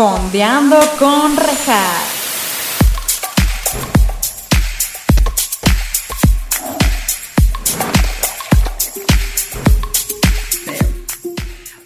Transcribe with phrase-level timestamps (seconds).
[0.00, 1.76] Fondeando con rejas.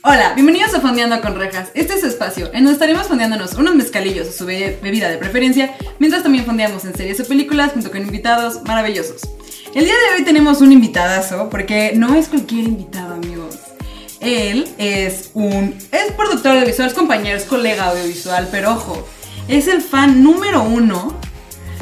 [0.02, 1.70] Hola, bienvenidos a Fondeando con Rejas.
[1.74, 5.16] Este es su espacio, en donde estaremos fondeándonos unos mezcalillos o su be- bebida de
[5.16, 9.22] preferencia, mientras también fondeamos en series o películas junto con invitados maravillosos.
[9.74, 13.03] El día de hoy tenemos un invitadazo, porque no es cualquier invitado.
[14.24, 15.76] Él es un.
[15.92, 19.06] es productor audiovisual, es compañero, es colega audiovisual, pero ojo,
[19.48, 21.14] es el fan número uno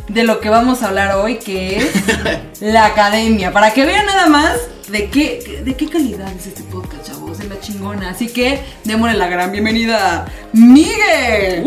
[0.09, 1.93] de lo que vamos a hablar hoy, que es
[2.61, 3.53] la academia.
[3.53, 7.49] Para que vean nada más de qué, de qué calidad es este podcast, chavos, de
[7.49, 8.11] la chingona.
[8.11, 11.65] Así que démosle la gran bienvenida a Miguel.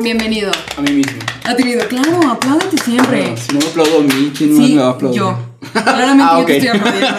[0.00, 0.50] Bienvenido.
[0.76, 1.18] A mí mismo.
[1.44, 1.86] A ti, Miguel.
[1.88, 3.20] Claro, apláudate siempre.
[3.22, 5.18] Bueno, si no me aplaudo a mí, ¿quién más Sí, me va a aplaudir?
[5.20, 5.38] yo.
[5.72, 6.62] Claramente Ah, yo te ok.
[6.64, 7.18] estoy aplaudiendo.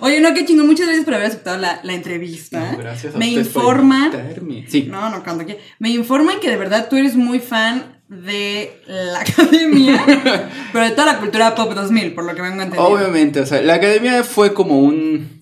[0.00, 0.66] Oye, no, qué chingón.
[0.66, 2.72] Muchas gracias por haber aceptado la, la entrevista.
[2.72, 4.12] No, gracias a Me por informan.
[4.68, 4.88] Sí.
[4.90, 5.62] No, no, cuando quieras.
[5.78, 10.04] Me informan que de verdad tú eres muy fan de la academia,
[10.72, 12.80] pero de toda la cultura pop 2000, por lo que vengo a entender.
[12.80, 15.41] Obviamente, o sea, la academia fue como un.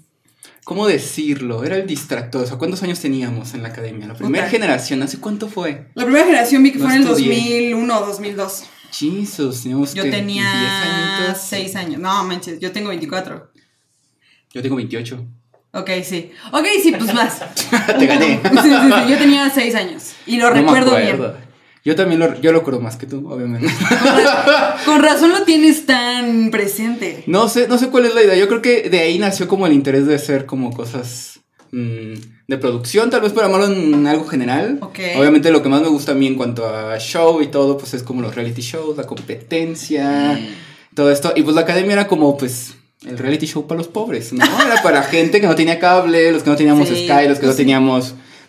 [0.70, 1.64] ¿Cómo decirlo?
[1.64, 2.44] Era el distractor.
[2.44, 4.06] O sea, ¿cuántos años teníamos en la academia?
[4.06, 5.88] La primera generación, ¿hace cuánto fue?
[5.94, 7.70] La primera generación vi que No fue en el estudié.
[7.72, 8.62] 2001 o 2002.
[8.92, 11.42] Jesus, teníamos Yo que 10 tenía añitos.
[11.42, 12.00] 6 años.
[12.00, 13.50] No, manches, yo tengo 24.
[14.54, 15.26] Yo tengo 28.
[15.72, 16.30] Ok, sí.
[16.52, 17.40] Ok, sí, pues más.
[17.98, 18.40] Te gané.
[18.40, 20.12] Sí, sí, sí, yo tenía 6 años.
[20.24, 21.20] Y lo No recuerdo bien.
[21.84, 23.66] Yo también lo, yo lo creo más que tú, obviamente.
[23.88, 27.24] Con, ra- con razón lo tienes tan presente.
[27.26, 28.36] No sé, no sé cuál es la idea.
[28.36, 31.40] Yo creo que de ahí nació como el interés de hacer como cosas
[31.72, 32.14] mm,
[32.48, 34.78] de producción, tal vez para llamarlo en algo general.
[34.82, 34.98] Ok.
[35.16, 37.94] Obviamente lo que más me gusta a mí en cuanto a show y todo, pues
[37.94, 40.38] es como los reality shows, la competencia,
[40.94, 41.32] todo esto.
[41.36, 42.74] Y pues la academia era como pues
[43.06, 44.44] el reality show para los pobres, ¿no?
[44.44, 47.46] Era para gente que no tenía cable, los que no teníamos Sí, Sky, los que
[47.46, 47.56] pues no sí.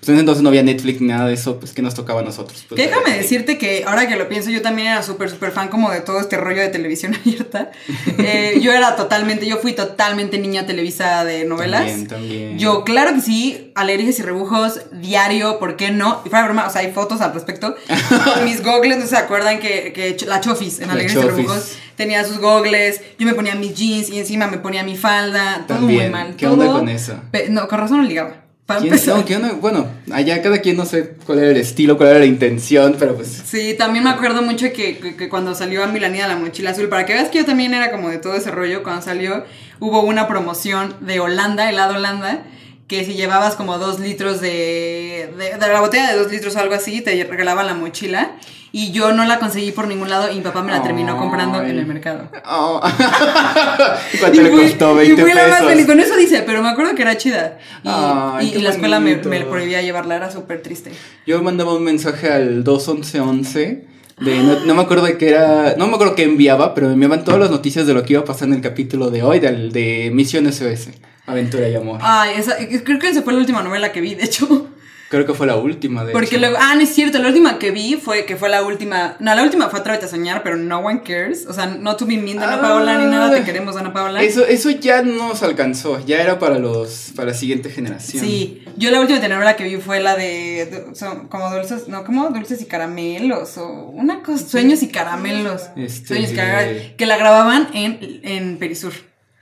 [0.02, 2.22] Pues en ese entonces no había Netflix ni nada de eso, pues que nos tocaba
[2.22, 2.66] a nosotros.
[2.68, 5.68] Pues, déjame de- decirte que ahora que lo pienso, yo también era súper, súper fan
[5.68, 7.70] como de todo este rollo de televisión abierta.
[8.18, 11.82] Eh, yo era totalmente, yo fui totalmente niña televisa de novelas.
[11.86, 12.58] También, también.
[12.58, 16.22] Yo, claro que sí, alergias y rebujos, diario, ¿por qué no?
[16.26, 17.76] Y fuera broma, o sea, hay fotos al respecto.
[18.44, 22.40] Mis gogles, ¿no se acuerdan que, que la Chofis en alergias y rebujos tenía sus
[22.40, 23.02] gogles?
[23.20, 26.12] Yo me ponía mis jeans y encima me ponía mi falda, todo muy También.
[26.12, 26.36] mal.
[26.36, 27.14] ¿Qué todo- onda con eso?
[27.52, 28.38] No, con razón no ligaba.
[28.72, 29.42] Para ¿Quién- empezar.
[29.42, 29.56] no.
[29.56, 33.16] Bueno, allá cada quien no sé cuál era el estilo, cuál era la intención, pero
[33.16, 36.72] pues Sí, también me acuerdo mucho que, que- que cuando salió a Milanía la mochila
[36.72, 39.44] azul, para que veas que yo también era como de todo ese rollo, cuando salió
[39.80, 42.44] hubo una promoción de Holanda, helado Holanda,
[42.88, 46.60] que si llevabas como dos litros de, de, de la botella de dos litros o
[46.60, 48.32] algo así, te regalaban la mochila.
[48.74, 51.62] Y yo no la conseguí por ningún lado y mi papá me la terminó comprando
[51.62, 52.30] en el mercado.
[52.50, 52.80] Oh.
[54.20, 54.94] ¿Cuánto le fui- costó?
[55.04, 55.68] y 20 fui la más pesos.
[55.70, 55.86] feliz.
[55.88, 57.58] Con eso dice, pero me acuerdo que era chida.
[57.84, 60.92] Y, Ay, y- y la escuela me, me prohibía llevarla, era súper triste.
[61.28, 63.86] Yo mandaba un mensaje al 21111
[64.22, 66.94] de no, no me acuerdo de qué era, no me acuerdo qué enviaba, pero me
[66.94, 69.40] enviaban todas las noticias de lo que iba a pasar en el capítulo de hoy
[69.40, 70.90] del de Misión SOS,
[71.26, 72.00] Aventura y Amor.
[72.04, 74.68] Ay, esa, creo que esa fue la última novela que vi, de hecho.
[75.12, 76.40] Creo que fue la última de Porque hecho.
[76.40, 79.36] luego, ah, no es cierto, la última que vi fue que fue la última, no,
[79.36, 82.16] la última fue Atrévete a soñar, pero no one cares, o sea, no to be
[82.18, 82.62] mean de Ana Ah.
[82.62, 84.24] Paola ni nada, te queremos Ana Paola.
[84.24, 88.24] Eso, eso ya nos alcanzó, ya era para los para la siguiente generación.
[88.24, 92.30] Sí, yo la última telenovela que vi fue la de, son como dulces, no, como
[92.30, 95.64] dulces y caramelos o una cosa, sueños y caramelos.
[95.76, 98.94] Este- Sueños y caramelos, que la grababan en, en Perisur,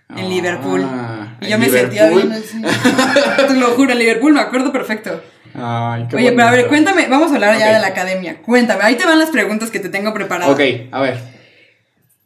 [0.09, 0.81] en Ah, Liverpool.
[1.41, 2.59] Y ¿en yo me sentía bien así.
[3.47, 5.21] Te lo juro, en Liverpool, me acuerdo perfecto.
[5.61, 7.73] Ay, qué Oye, pero a ver, cuéntame, vamos a hablar ya Ok.
[7.73, 8.41] de la academia.
[8.41, 10.53] Cuéntame, ahí te van las preguntas que te tengo preparadas.
[10.53, 10.61] Ok,
[10.91, 11.39] a ver.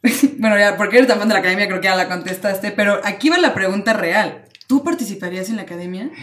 [0.38, 3.00] Bueno, ya, porque eres tan fan de la academia, creo que ya la contestaste, pero
[3.04, 4.44] aquí va la pregunta real.
[4.66, 6.10] ¿Tú participarías en la academia?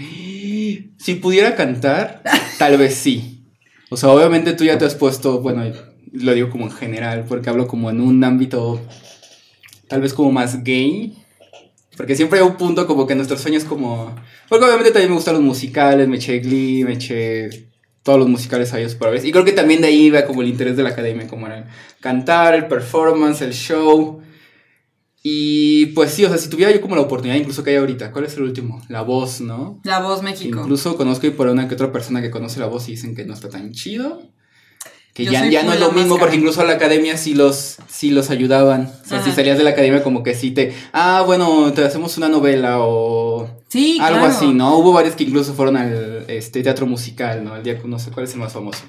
[0.97, 2.21] Si pudiera cantar,
[2.59, 3.43] tal vez sí.
[3.89, 5.63] O sea, obviamente tú ya te has puesto, bueno,
[6.13, 8.79] lo digo como en general, porque hablo como en un ámbito
[9.87, 11.20] tal vez como más gay.
[11.97, 14.15] Porque siempre hay un punto como que nuestros sueños como...
[14.47, 17.71] Porque obviamente también me gustan los musicales, me eché Glee, me eché
[18.03, 19.25] todos los musicales a ellos por vez.
[19.25, 21.59] Y creo que también de ahí iba como el interés de la academia, como era
[21.59, 21.65] el
[21.99, 24.21] cantar, el performance, el show.
[25.23, 28.11] Y pues sí, o sea, si tuviera yo como la oportunidad, incluso que hay ahorita,
[28.11, 28.81] ¿cuál es el último?
[28.89, 29.79] La voz, ¿no?
[29.83, 30.61] La Voz México.
[30.61, 33.25] Incluso conozco y por una que otra persona que conoce la voz y dicen que
[33.25, 34.21] no está tan chido.
[35.13, 37.33] Que Yo ya, ya no es lo la mismo, porque incluso a la academia sí
[37.33, 38.89] los, sí los ayudaban.
[39.03, 40.73] O sea, si salías de la academia como que sí te...
[40.93, 43.49] Ah, bueno, te hacemos una novela o...
[43.67, 44.33] Sí, algo claro.
[44.33, 44.77] así, ¿no?
[44.77, 47.57] Hubo varios que incluso fueron al este, teatro musical, ¿no?
[47.57, 48.83] El día, no sé cuál es el más famoso.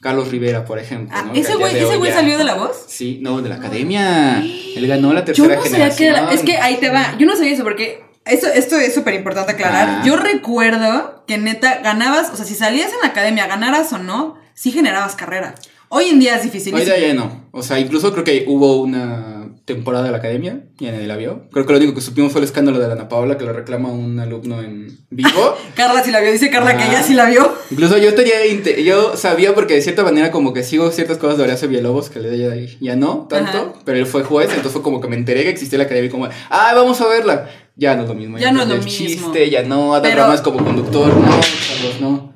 [0.00, 1.16] Carlos Rivera, por ejemplo.
[1.18, 1.32] Ah, ¿no?
[1.32, 2.84] Que ¿Ese güey ya- salió de la voz?
[2.86, 4.40] Sí, no, de la academia.
[4.76, 6.14] Él ganó la Yo tercera no sabía que generación.
[6.28, 7.16] era, es que ahí te va.
[7.18, 9.88] Yo no sabía eso porque Eso, esto es súper importante aclarar.
[9.88, 10.02] Ah.
[10.06, 14.36] Yo recuerdo que neta ganabas, o sea, si salías en la academia, ganaras o no,
[14.54, 15.54] sí generabas carrera.
[15.90, 16.74] Hoy en día es difícil.
[16.74, 17.44] Hoy día ya no.
[17.52, 19.30] O sea, incluso creo que hubo una
[19.64, 21.48] temporada de la academia y nadie la vio.
[21.52, 23.52] Creo que lo único que supimos fue el escándalo de la Ana Paula que lo
[23.52, 25.56] reclama un alumno en vivo.
[25.76, 26.88] Carla sí la vio, dice Carla que Ah.
[26.90, 27.54] ella sí la vio.
[27.70, 28.34] Incluso yo tenía,
[28.82, 32.18] yo sabía porque de cierta manera como que sigo ciertas cosas de Horacio Villalobos que
[32.20, 33.72] le ya, ya no tanto, Ajá.
[33.84, 36.10] pero él fue juez, entonces fue como que me enteré que existía la academia y
[36.10, 37.48] como, ah, vamos a verla.
[37.76, 38.36] Ya no es lo mismo.
[38.38, 39.06] Ya no es lo el mismo.
[39.06, 42.33] chiste, ya no, Adal Pero- como conductor, no, Carlos, no.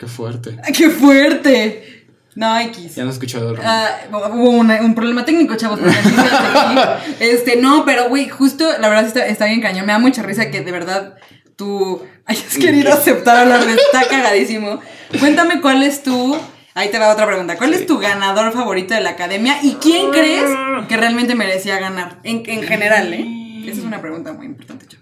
[0.00, 0.56] Qué fuerte.
[0.76, 2.06] ¡Qué fuerte!
[2.34, 2.94] No, X.
[2.96, 3.66] Ya no he escuchado Ramones.
[3.70, 3.98] Ah,
[4.32, 5.78] hubo una- un problema técnico, chavos.
[7.20, 9.86] Este, no, pero güey, justo, la verdad está, está bien cañón.
[9.86, 11.16] Me da mucha risa que de verdad
[11.56, 14.80] tú hayas querido aceptar hablar de está cagadísimo.
[15.18, 16.36] Cuéntame cuál es tu.
[16.74, 17.56] Ahí te va otra pregunta.
[17.56, 20.48] ¿Cuál es tu ganador favorito de la academia y quién crees
[20.88, 22.20] que realmente merecía ganar?
[22.22, 23.64] En, en general, ¿eh?
[23.64, 24.99] Esa es una pregunta muy importante, chavos.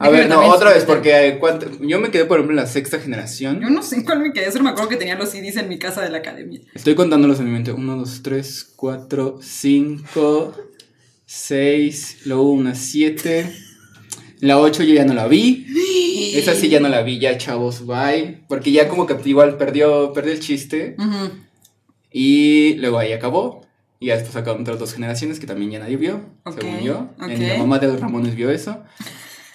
[0.00, 1.40] A ver, no, otra vez, porque eh,
[1.80, 3.60] yo me quedé, por ejemplo, en la sexta generación.
[3.60, 5.68] Yo no sé en cuál me quedé, solo me acuerdo que tenía los CDs en
[5.68, 6.60] mi casa de la academia.
[6.72, 7.72] Estoy contándolos en mi mente.
[7.72, 10.54] 1, 2, 3, 4, 5,
[11.26, 13.52] 6, luego una 7.
[14.40, 15.66] La 8 yo ya no la vi.
[16.34, 18.44] Esa sí ya no la vi, ya chavos, bye.
[18.48, 20.94] Porque ya como que igual perdió, perdió el chiste.
[20.98, 21.30] Ujú.
[22.12, 23.66] Y luego ahí acabó.
[24.00, 27.10] Y ya después sacaron otras dos generaciones que también ya nadie vio, Ok, según yo.
[27.20, 27.26] ok.
[27.36, 28.80] Ni la mamá de los Ramones vio eso.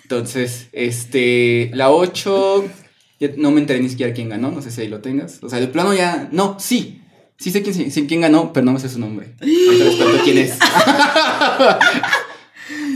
[0.04, 2.66] Entonces, este, la 8,
[3.20, 5.42] ya no me enteré ni siquiera quién ganó, no sé si ahí lo tengas.
[5.44, 7.02] O sea, de plano ya, no, sí.
[7.38, 9.36] Sí sé quién, sí, quién ganó, pero no me sé su nombre.
[9.42, 10.54] Ahorita les quién es.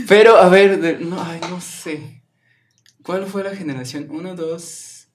[0.08, 2.22] pero, a ver, no, ay, no sé.
[3.02, 4.08] ¿Cuál fue la generación?
[4.10, 5.08] Uno, dos.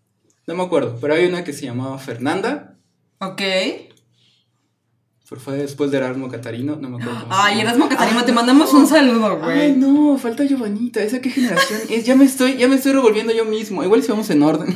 [0.46, 2.78] No me acuerdo, pero hay una que se llamaba Fernanda.
[3.20, 3.42] Ok.
[5.40, 7.22] Fue después de Erasmo Catarino, no me acuerdo.
[7.22, 7.62] cómo Ay.
[7.62, 9.72] Erasmo Catarino, Ah, te mandamos un saludo, Ay, güey.
[9.74, 11.02] no, falta Giovanita.
[11.02, 12.06] ¿Esa qué generación es?
[12.06, 13.84] Ya me estoy, ya me estoy revolviendo yo mismo.
[13.84, 14.76] Igual si vamos en orden.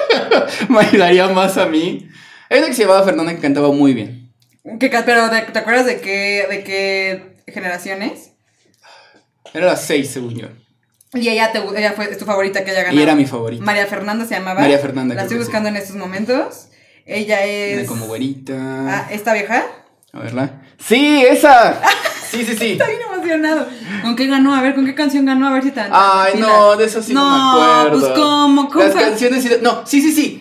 [0.68, 2.08] me ayudaría más a mí.
[2.50, 4.32] Hay una que se llamaba Fernanda que cantaba muy bien.
[4.80, 8.30] ¿Qué pero ¿te, te acuerdas de qué, de qué generaciones?
[9.52, 10.48] Era la 6, según yo.
[11.12, 12.98] Y ella, te, ella fue es tu favorita que haya ganado.
[12.98, 13.62] Y era mi favorita.
[13.64, 14.60] María Fernanda se llamaba.
[14.60, 15.44] María Fernanda, La estoy sí.
[15.44, 16.68] buscando en estos momentos.
[17.06, 17.86] Ella es.
[17.86, 19.08] como Ah, güerita.
[19.12, 19.64] ¿esta vieja?
[20.14, 20.62] A verla.
[20.78, 21.80] ¡Sí, esa!
[22.30, 22.66] Sí, sí, sí.
[22.72, 23.66] Está bien emocionado.
[24.02, 24.54] ¿Con qué ganó?
[24.54, 25.48] A ver, ¿con qué canción ganó?
[25.48, 25.80] A ver si te.
[25.90, 28.00] Ay, no, de eso sí no, me acuerdo.
[28.00, 28.68] pues ¿cómo?
[28.68, 29.02] ¿Cómo Las fue?
[29.02, 29.50] canciones sí.
[29.62, 30.40] No, sí, sí, sí.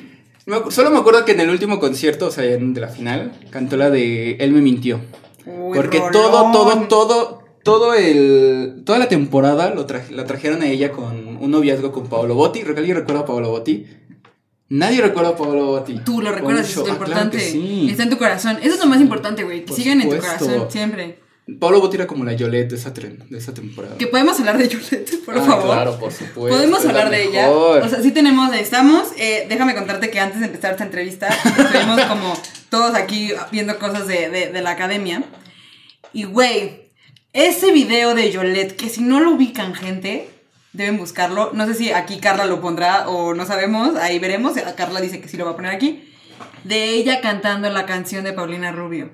[0.70, 3.78] Solo me acuerdo que en el último concierto, o sea, en- de la final, cantó
[3.78, 5.00] la de Él me mintió.
[5.46, 6.12] Uy, Porque rolón.
[6.12, 8.82] todo, todo, todo, todo el.
[8.86, 12.62] Toda la temporada lo tra- la trajeron a ella con un noviazgo con Paolo Botti.
[12.62, 13.86] ¿Alguien recuerda a Paolo Botti?
[14.74, 16.00] Nadie recuerda a Paolo Botti.
[16.04, 17.38] Tú lo recuerdas, eso es lo Ah, claro importante.
[17.38, 17.88] que sí.
[17.92, 18.58] Está en tu corazón.
[18.62, 19.66] Eso es lo más importante, güey.
[19.66, 21.20] Que sigan en tu corazón siempre.
[21.60, 23.98] Paolo Botti era como la Yolette de esa, tren- de esa temporada.
[23.98, 25.66] Que podemos hablar de Yolette, por Ah, favor.
[25.76, 26.58] Claro, por supuesto.
[26.58, 27.52] Podemos hablar de ella.
[27.52, 29.10] O sea, sí tenemos, estamos.
[29.18, 32.34] eh, déjame contarte que antes de empezar esta entrevista, estuvimos como
[32.70, 35.24] todos aquí viendo cosas de, de- de la academia.
[36.14, 36.90] Y güey,
[37.34, 40.30] ese video de Yolette, que si no lo ubican, gente,
[40.74, 41.52] deben buscarlo.
[41.54, 44.54] No sé si aquí Carla lo pondrá o no sabemos, ahí veremos.
[44.76, 46.10] Carla dice que sí lo va a poner aquí.
[46.64, 49.12] De ella cantando la canción de Paulina Rubio.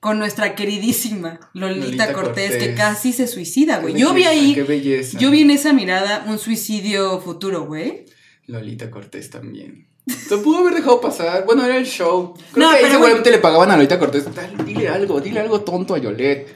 [0.00, 2.76] Con nuestra queridísima Lolita, Lolita Cortés, que Cortés.
[2.76, 3.94] casi se suicida, güey.
[3.94, 5.18] Yo vi ahí Qué belleza.
[5.18, 8.04] yo vi en esa mirada un suicidio futuro, güey.
[8.46, 9.88] Lolita Cortés también.
[10.06, 11.44] Se pudo haber dejado pasar.
[11.46, 12.34] Bueno, era el show.
[12.52, 14.32] Creo No, que ahí pero seguramente le pagaban a Lolita Cortés.
[14.32, 16.54] Dale, dile algo, dile algo tonto a Yolette.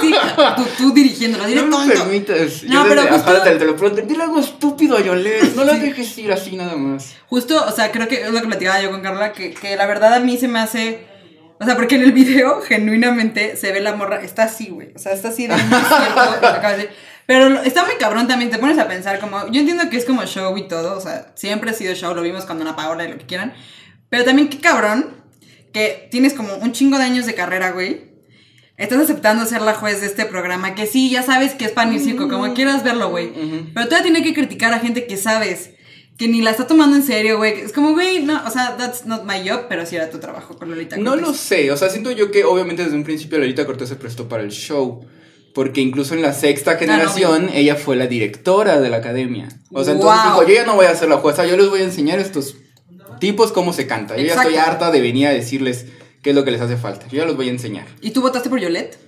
[0.00, 0.14] Sí,
[0.56, 1.94] tú, tú dirigiéndolo, dile No tonto.
[1.94, 2.62] permitas.
[2.64, 4.02] No, Yo pero desde- justo- ajá, te, lo pregunto.
[4.06, 5.54] Dile algo estúpido a Yolette.
[5.54, 7.14] No la dejes ir así nada más.
[7.28, 9.86] Justo, o sea, creo que es lo que platicaba yo con Carla, que, que la
[9.86, 11.06] verdad a mí se me hace.
[11.58, 14.92] O sea, porque en el video, genuinamente, se ve la morra, está así, güey.
[14.94, 15.80] O sea, está así de cierto
[16.40, 16.88] lo.
[17.26, 19.46] Pero lo- está muy cabrón también, te pones a pensar como.
[19.52, 22.22] Yo entiendo que es como show y todo, o sea, siempre ha sido show, lo
[22.22, 23.52] vimos cuando Ana Paola y lo que quieran.
[24.08, 25.20] Pero también qué cabrón
[25.72, 28.09] que tienes como un chingo de años de carrera, güey.
[28.80, 31.92] Estás aceptando ser la juez de este programa, que sí, ya sabes que es pan
[31.94, 33.30] y circo, como quieras verlo, güey.
[33.74, 35.70] Pero todavía tiene que criticar a gente que sabes
[36.16, 37.60] que ni la está tomando en serio, güey.
[37.60, 40.56] Es como, güey, no, o sea, that's not my job, pero sí era tu trabajo
[40.56, 41.28] con Lolita No Cortés.
[41.28, 41.70] lo sé.
[41.70, 44.50] O sea, siento yo que obviamente desde un principio Lolita Cortés se prestó para el
[44.50, 45.04] show.
[45.54, 49.48] Porque incluso en la sexta generación ella fue la directora de la academia.
[49.72, 50.32] O sea, entonces Wow.
[50.40, 52.22] dijo, yo ya no voy a ser la jueza, yo les voy a enseñar a
[52.22, 52.54] estos
[53.18, 54.16] tipos cómo se canta.
[54.16, 55.86] Yo ya estoy harta de venir a decirles
[56.22, 57.06] qué es lo que les hace falta.
[57.08, 57.86] Yo ya los voy a enseñar.
[58.00, 58.98] ¿Y tú votaste por Yolette?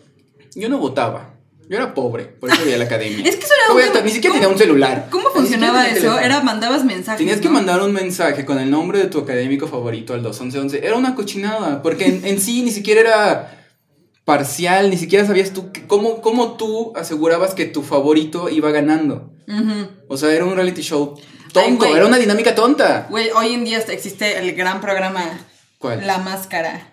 [0.54, 1.30] Yo no votaba.
[1.68, 3.24] Yo era pobre, por eso iba a la academia.
[3.26, 5.08] Es que eso era ¿Cómo un voy Ni siquiera ¿cómo- tenía un celular.
[5.10, 6.18] ¿Cómo funcionaba eso?
[6.18, 7.18] Era, mandabas mensajes.
[7.18, 7.52] Tenías que ¿no?
[7.54, 10.84] mandar un mensaje con el nombre de tu académico favorito al 21111.
[10.86, 13.66] Era una cochinada, porque en, en sí ni siquiera era
[14.24, 19.32] parcial, ni siquiera sabías tú que- cómo, cómo tú asegurabas que tu favorito iba ganando.
[20.08, 21.18] O sea, era un reality show
[21.52, 23.06] tonto, era una dinámica tonta.
[23.10, 25.24] Güey, hoy en día existe el gran programa
[25.78, 26.06] ¿Cuál?
[26.06, 26.91] La Máscara.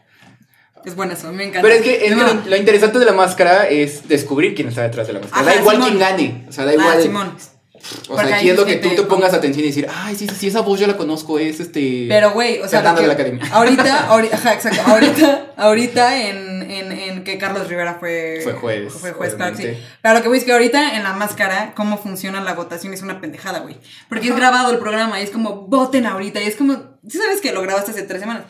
[0.85, 1.61] Es bueno eso, me encanta.
[1.61, 2.27] Pero es que, es que No.
[2.27, 5.41] lo, lo interesante de la máscara es descubrir quién está detrás de la máscara.
[5.41, 5.89] Ajá, da igual Simón.
[5.89, 6.45] quién gane.
[6.47, 7.01] O sea, da Ah, igual.
[7.01, 7.27] Simón.
[7.29, 10.27] o Porque sea, aquí es lo que tú te pongas atención y decir, ay, sí,
[10.27, 12.05] sí, sí, esa voz yo la conozco, es este.
[12.09, 13.45] Pero, güey, o sea, de que la Academia.
[13.51, 18.91] ahorita, ahorita, ajá, exacto, ahorita, ahorita en, en, en que Carlos Rivera fue, Fue juez,
[18.93, 19.77] fue juez, claro que sí.
[20.03, 23.19] lo que voy es que ahorita en la máscara, cómo funciona la votación es una
[23.21, 23.77] pendejada, güey.
[24.09, 27.41] Porque es grabado el programa y es como, voten ahorita, y es como, sí sabes
[27.41, 28.43] que lo grabaste hace tres semanas,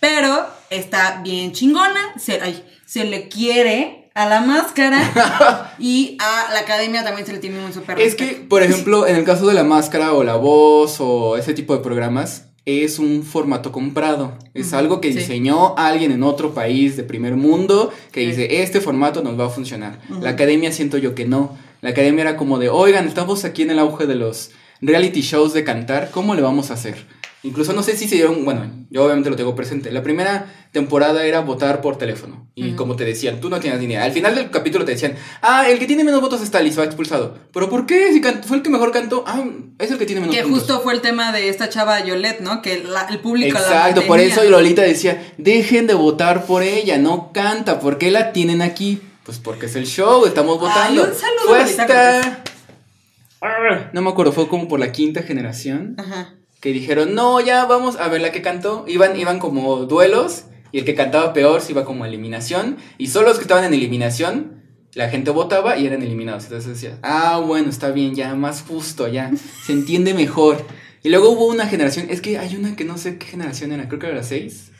[0.00, 6.60] pero está bien chingona, se, ay, se le quiere a la máscara y a la
[6.60, 9.54] academia también se le tiene un súper Es que, por ejemplo, en el caso de
[9.54, 14.36] la máscara o la voz o ese tipo de programas, es un formato comprado.
[14.54, 15.18] Es algo que sí.
[15.18, 18.26] diseñó alguien en otro país de primer mundo que Sí.
[18.26, 19.98] dice, este formato nos va a funcionar.
[20.20, 21.56] La academia siento yo que no.
[21.80, 24.50] La academia era como de, oigan, estamos aquí en el auge de los
[24.80, 27.04] reality shows de cantar, ¿cómo le vamos a hacer?
[27.44, 29.90] Incluso no sé si se dieron, bueno, yo obviamente lo tengo presente.
[29.90, 32.48] La primera temporada era votar por teléfono.
[32.54, 34.04] Y como te decían, tú no tienes ni idea.
[34.04, 37.36] Al final del capítulo te decían, ah, el que tiene menos votos está listo, expulsado.
[37.52, 38.12] ¿Pero por qué?
[38.12, 39.42] Si fue el que mejor cantó, ah,
[39.78, 40.60] es el que tiene menos Que puntos.
[40.60, 42.62] justo fue el tema de esta chava Yolette, ¿no?
[42.62, 46.96] Que la- el público la Exacto, por eso Lolita decía, dejen de votar por ella,
[46.98, 49.00] no canta, ¿por qué la tienen aquí?
[49.24, 51.02] Pues porque es el show, estamos Ay, votando.
[51.04, 52.44] un saludo, Lolita hasta...
[53.92, 56.34] No me acuerdo, fue como por la quinta generación Ajá.
[56.62, 58.84] Que dijeron, no, ya vamos a ver la que cantó.
[58.86, 62.76] Iban, iban como duelos y el que cantaba peor se iba como eliminación.
[62.98, 64.62] Y solo los que estaban en eliminación,
[64.94, 66.44] la gente votaba y eran eliminados.
[66.44, 69.32] Entonces decía, ah, bueno, está bien, ya, más justo, ya,
[69.66, 70.64] se entiende mejor.
[71.02, 73.88] Y luego hubo una generación, es que hay una que no sé qué generación era,
[73.88, 74.70] creo que era la 6.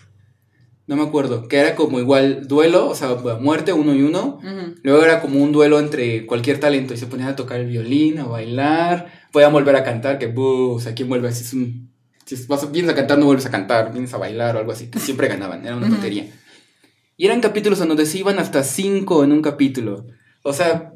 [0.87, 4.39] No me acuerdo, que era como igual duelo, o sea, muerte uno y uno.
[4.83, 8.19] Luego era como un duelo entre cualquier talento y se ponían a tocar el violín,
[8.19, 11.33] a bailar, podían volver a cantar, que o sea, ¿quién vuelve?
[11.33, 11.91] Si es un
[12.25, 14.89] si vas, vienes a cantar, no vuelves a cantar, vienes a bailar o algo así,
[14.89, 16.27] que siempre ganaban, era una tontería.
[17.17, 20.07] Y eran capítulos en donde se iban hasta cinco en un capítulo.
[20.43, 20.93] O sea,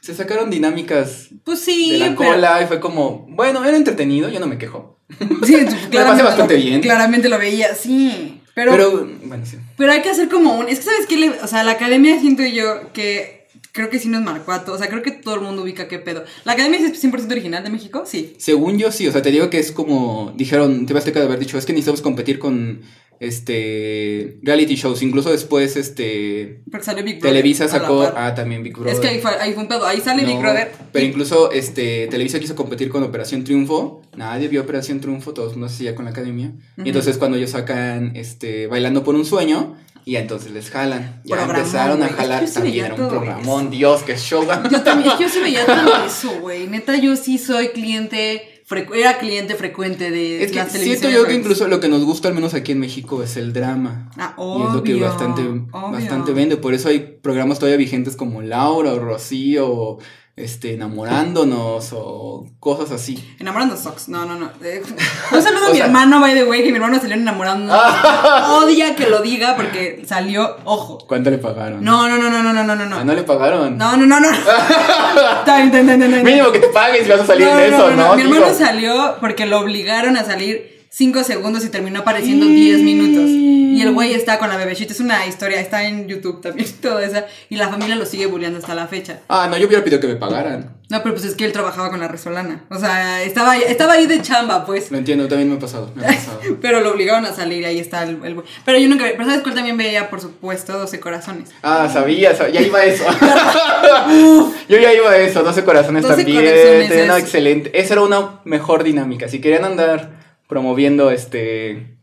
[0.00, 4.28] se sacaron dinámicas Pues sí, de la pero- cola y fue como, bueno, era entretenido,
[4.28, 4.98] yo no me quejo.
[5.46, 5.56] Sí,
[5.90, 6.80] tú pasé bastante lo- bien.
[6.80, 8.40] Claramente lo veía, sí.
[8.54, 9.56] Pero, Pero, pero, bueno, sí.
[9.78, 10.68] hay que hacer como un.
[10.68, 11.30] Es que, ¿sabes qué?
[11.42, 13.41] O sea, la academia siento yo que.
[13.72, 14.76] Creo que sí nos marcó a todos.
[14.76, 16.24] O sea, creo que todo el mundo ubica qué pedo.
[16.44, 18.04] ¿La academia es 100% original de México?
[18.06, 18.34] Sí.
[18.38, 21.38] Según yo sí, o sea, te digo que es como dijeron, te Azteca de haber
[21.38, 22.82] dicho, es que necesitamos competir con
[23.22, 27.30] este reality shows, incluso después este Porque salió Big Brother.
[27.30, 28.92] Televisa a sacó ah también Big Brother.
[28.92, 29.86] Es que ahí fue, ahí fue un pedo.
[29.86, 30.72] Ahí sale Big Brother.
[30.92, 34.02] Pero incluso este Televisa quiso competir con Operación Triunfo.
[34.16, 36.52] Nadie vio Operación Triunfo, todos no sé ya con la academia.
[36.76, 41.20] Y entonces cuando ellos sacan este Bailando por un sueño, y entonces les jalan.
[41.24, 44.46] Ya Programón, empezaron a jalar Es que también era un programón, Dios, qué show.
[44.70, 46.66] Yo también, es que yo sí veía todo eso, güey.
[46.68, 48.62] Neta, yo sí soy cliente.
[48.68, 52.04] frecu- era cliente frecuente de Es que las siento yo que incluso lo que nos
[52.04, 54.10] gusta, al menos aquí en México, es el drama.
[54.16, 55.68] Ah, y es lo que obvio, bastante, obvio.
[55.92, 56.56] bastante vende.
[56.56, 59.98] Por eso hay programas todavía vigentes como Laura o Rocío o
[60.34, 63.22] este, Enamorándonos o cosas así.
[63.38, 64.08] Enamorando Socks.
[64.08, 64.50] No, no, no.
[64.64, 64.82] Eh,
[65.32, 67.74] Un saludo a mi sea- hermano, by the way, que mi hermano salió enamorando.
[68.62, 70.98] Odia que lo diga porque salió, ojo.
[71.06, 71.84] ¿Cuánto le pagaron?
[71.84, 72.96] No, no, no, no, no, no, no, no.
[72.98, 73.76] Ah, no le pagaron.
[73.76, 74.28] No, no, no, no.
[76.24, 78.14] Mínimo que te paguen si vas a salir No, de eso, no, ¿no?
[78.16, 83.24] Mi hermano salió porque lo obligaron a salir 5 segundos y terminó apareciendo 10 minutos.
[83.30, 84.92] Y el güey está con la bebecita.
[84.92, 87.24] Es una historia, está en YouTube también, toda esa.
[87.48, 89.20] Y la familia lo sigue bulleando hasta la fecha.
[89.30, 90.70] Ah, no, yo hubiera pedido que me pagaran.
[90.90, 92.64] No, pero pues es que él trabajaba con la resolana.
[92.68, 94.90] O sea, estaba, estaba ahí de chamba, pues.
[94.90, 95.90] Lo entiendo, también me ha pasado.
[95.94, 96.40] Me ha pasado.
[96.60, 99.06] Pero lo obligaron a salir y ahí está el, el- Pero yo nunca.
[99.10, 100.76] Pero ¿sabes cuál también veía, por supuesto?
[100.78, 101.48] 12 corazones.
[101.62, 103.04] Ah, sabía, sabía, ya iba a eso.
[104.68, 106.38] Yo ya iba a eso, 12 corazones 12 también.
[106.44, 107.80] corazones tenía una es- excelente.
[107.80, 109.28] Esa era una mejor dinámica.
[109.28, 110.10] Si querían andar
[110.52, 111.96] promoviendo este.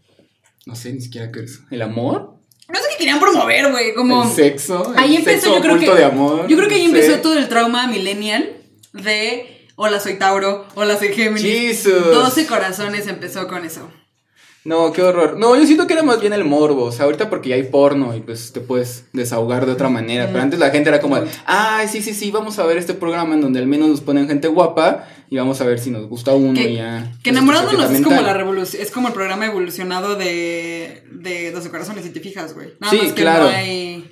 [0.66, 1.62] No sé ni siquiera qué es.
[1.70, 2.34] ¿El amor?
[2.68, 3.94] No sé qué querían promover, güey.
[3.94, 4.24] Como.
[4.24, 4.92] ¿El sexo?
[4.98, 6.00] Ahí ¿El empezó, sexo yo creo que.
[6.00, 6.48] de amor?
[6.48, 7.00] Yo creo que ahí No sé.
[7.06, 8.58] empezó todo el trauma millennial
[8.94, 9.68] de.
[9.76, 10.66] Hola, soy Tauro.
[10.74, 11.44] Hola, soy Géminis.
[11.84, 12.06] Jesus.
[12.12, 13.88] 12 corazones empezó con eso.
[14.66, 15.38] No, qué horror.
[15.38, 16.86] No, yo siento que era más bien el morbo.
[16.86, 20.26] O sea, ahorita porque ya hay porno y pues te puedes desahogar de otra manera.
[20.28, 23.36] Pero antes la gente era como, ay, sí, sí, sí, vamos a ver este programa
[23.36, 26.34] en donde al menos nos ponen gente guapa y vamos a ver si nos gusta
[26.34, 27.12] uno Que, ya.
[27.24, 28.82] que enamorándonos es como la revolución.
[28.82, 31.04] Es como el programa evolucionado de.
[31.12, 32.70] De 12 corazones, si te fijas, güey.
[32.80, 33.44] Nada Sí, más que claro.
[33.46, 34.12] no hay.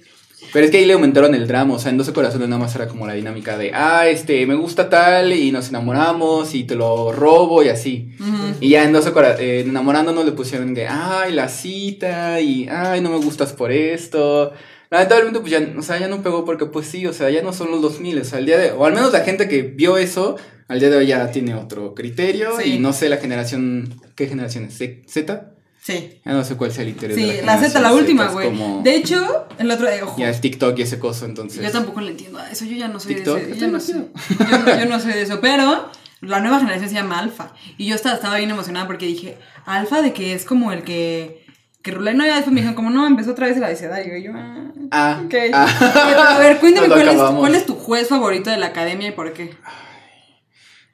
[0.53, 2.73] Pero es que ahí le aumentaron el drama, o sea, en 12 corazones nada más
[2.75, 6.75] era como la dinámica de, ah, este, me gusta tal y nos enamoramos y te
[6.75, 8.11] lo robo y así.
[8.61, 13.09] Y ya en 12 corazones, enamorándonos le pusieron de, ay, la cita y, ay, no
[13.09, 14.53] me gustas por esto.
[14.91, 17.51] Lamentablemente, pues ya, o sea, ya no pegó porque, pues sí, o sea, ya no
[17.51, 19.97] son los 2000, o sea, el día de, o al menos la gente que vio
[19.97, 22.73] eso, al día de hoy ya tiene otro criterio Sí.
[22.75, 24.77] y no sé la generación, ¿qué generación es?
[24.77, 25.01] ¿Z?
[25.07, 25.51] ¿Z?
[25.81, 26.19] Sí.
[26.25, 28.47] Ya no sé cuál sea el interés Sí, de la Z, generación la última, güey.
[28.49, 31.63] como- De hecho, el otro día, ojo, Ya es TikTok y ese coso, entonces.
[31.63, 33.55] yo tampoco le entiendo a eso, yo ya no soy TikTok, de eso.
[33.61, 34.09] Yo no, divertido.
[34.39, 37.53] yo, no- yo no soy de eso, pero la nueva generación se llama Alfa.
[37.77, 41.45] Y yo estaba, estaba bien emocionada porque dije, Alfa de que es como el que...
[41.83, 42.11] Que rula.
[42.11, 44.17] No, ya después me dijeron, como no, empezó otra vez el abecedario.
[44.17, 45.33] Y yo, ah, Ah, ok.
[45.53, 46.33] ah.
[46.35, 47.15] A ver, cuéntame, ¿cuál es.
[47.15, 49.51] ¿cuál es tu juez favorito de la academia y por qué?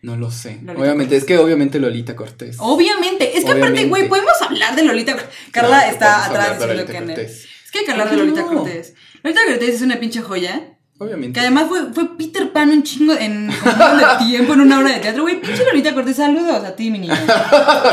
[0.03, 0.59] No lo sé.
[0.61, 2.57] Lolita obviamente, es que obviamente Lolita Cortés.
[2.59, 5.15] Obviamente, es que aparte, güey, podemos hablar de Lolita.
[5.51, 7.45] Carla Claro, está atrás de diciendo Lolita Cortés.
[7.63, 8.47] Es que hay que hablar ¿Por de Lolita no?
[8.47, 8.93] Cortés.
[9.23, 10.75] Lolita Cortés es una pinche joya.
[10.97, 11.33] Obviamente.
[11.33, 14.91] Que además fue, fue Peter Pan un chingo en un de tiempo en una obra
[14.91, 15.23] de teatro.
[15.23, 17.17] Güey, pinche Lolita Cortés, saludos a ti, mi niña.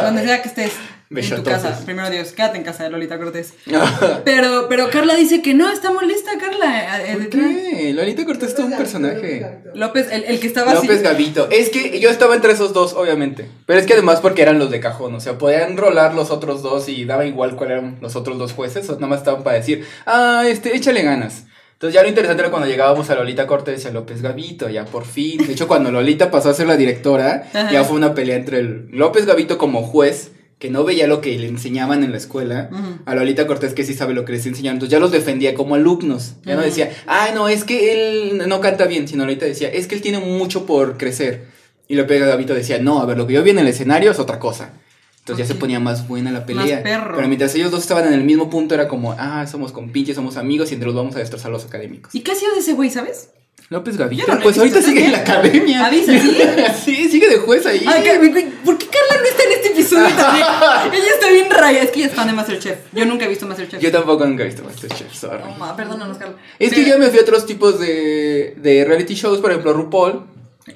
[0.03, 0.73] Donde sea que estés.
[1.17, 1.77] En tu casa.
[1.85, 3.55] Primero Dios, quédate en casa de Lolita Cortés.
[4.25, 7.03] Pero, pero Carla dice que no, está molesta, Carla.
[7.05, 7.47] eh, ¿Por detrás.
[7.51, 7.93] qué?
[7.95, 9.59] Lolita Cortés es un personaje.
[9.75, 11.03] López, el, el que estaba López así.
[11.03, 11.49] Gavito.
[11.51, 13.49] Es que yo estaba entre esos dos, obviamente.
[13.67, 15.13] Pero es que además porque eran los de cajón.
[15.17, 18.53] O sea, podían rolar los otros dos y daba igual cuál eran los otros dos
[18.53, 18.89] jueces.
[18.89, 21.45] O nada más estaban para decir, ah, este, échale ganas.
[21.73, 24.85] Entonces ya lo interesante era cuando llegábamos a Lolita Cortés y a López Gavito, ya
[24.85, 25.45] por fin.
[25.45, 27.73] De hecho, cuando Lolita pasó a ser la directora, Ajá.
[27.73, 31.37] ya fue una pelea entre el López Gavito como juez, que no veía lo que
[31.39, 32.69] le enseñaban en la escuela,
[33.07, 34.77] a Lolita Cortés que sí sabe lo que les enseñaban.
[34.77, 36.35] Entonces ya los defendía como alumnos.
[36.45, 39.87] Ya no decía, ay, no, es que él no canta bien, sino Lolita decía, es
[39.87, 41.47] que él tiene mucho por crecer.
[41.89, 44.19] Y López Gavito decía, no, a ver, lo que yo vi en el escenario es
[44.19, 44.75] otra cosa.
[45.21, 46.83] Entonces ya se ponía más buena la pelea.
[46.83, 47.17] perro.
[47.17, 50.37] Pero mientras ellos dos estaban en el mismo punto, era como, ah, somos compinches, somos
[50.37, 52.15] amigos y entre los vamos a destrozar los académicos.
[52.15, 53.31] ¿Y qué ha sido de ese güey, sabes?
[53.71, 55.87] López Gavito, no pues ahorita sigue en la ¿estás academia.
[55.87, 56.67] ¿Avisa, sigue?
[56.85, 57.85] sí, sigue de juez ahí.
[57.87, 60.45] Ay, güey, ¿por qué Carla no está en este episodio también?
[60.93, 61.83] Ella está bien raya.
[61.85, 62.79] Es que ella es fan de Masterchef.
[62.93, 63.81] Yo nunca he visto Masterchef.
[63.81, 65.45] Yo tampoco nunca he visto Masterchef, sorry.
[65.45, 66.35] No, ma, perdónanos, Carla.
[66.59, 70.27] Es que yo me fui a otros tipos de, de reality shows, por ejemplo, RuPaul.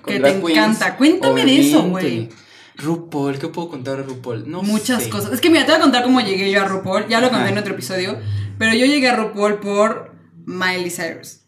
[0.06, 0.96] Que te queens, encanta.
[0.96, 2.32] Cuéntame de eso, obviamente.
[2.76, 4.48] RuPaul, ¿qué puedo contar de RuPaul?
[4.48, 5.10] No Muchas sé.
[5.10, 5.32] cosas.
[5.32, 7.08] Es que mira, te voy a contar cómo llegué yo a RuPaul.
[7.08, 8.16] Ya lo conté en otro episodio.
[8.56, 10.12] Pero yo llegué a RuPaul por
[10.46, 11.40] Miley Cyrus.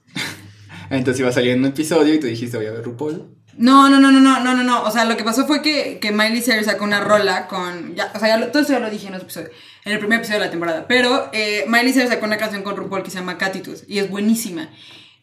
[0.91, 3.37] Entonces iba a salir en un episodio y tú dijiste, voy a ver RuPaul.
[3.59, 4.83] No, no, no, no, no, no, no, no.
[4.83, 7.95] O sea, lo que pasó fue que, que Miley Cyrus sacó una rola con.
[7.95, 9.49] Ya, o sea, ya todo eso ya lo dije en episodio.
[9.85, 10.87] En el primer episodio de la temporada.
[10.87, 13.85] Pero eh, Miley Cyrus sacó una canción con RuPaul que se llama Catitus.
[13.89, 14.69] Y es buenísima.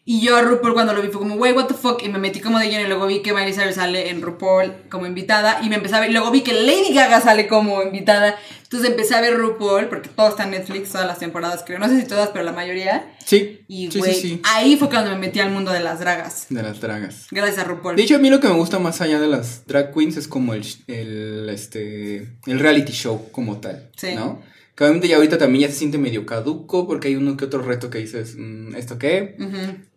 [0.06, 2.02] Y yo a RuPaul cuando lo vi fue como, wey, what the fuck.
[2.02, 2.82] Y me metí como de lleno.
[2.84, 5.60] Y luego vi que Miley Cyrus sale en RuPaul como invitada.
[5.62, 6.12] Y me empecé a ver.
[6.12, 8.36] Luego vi que Lady Gaga sale como invitada.
[8.64, 9.88] Entonces empecé a ver RuPaul.
[9.88, 11.78] Porque todo está en Netflix, todas las temporadas, creo.
[11.78, 13.14] No sé si todas, pero la mayoría.
[13.24, 13.64] Sí.
[13.66, 14.42] Y, sí, güey, sí, sí.
[14.44, 16.48] ahí fue cuando me metí al mundo de las dragas.
[16.50, 17.26] De las dragas.
[17.30, 17.96] Gracias a RuPaul.
[17.96, 20.28] De hecho, a mí lo que me gusta más allá de las drag queens es
[20.28, 24.14] como el, el, este, el reality show como tal, Sí.
[24.14, 24.42] ¿no?
[24.74, 27.62] Que obviamente ya ahorita también ya se siente medio caduco porque hay uno que otro
[27.62, 29.36] reto que dices, mm, ¿esto qué?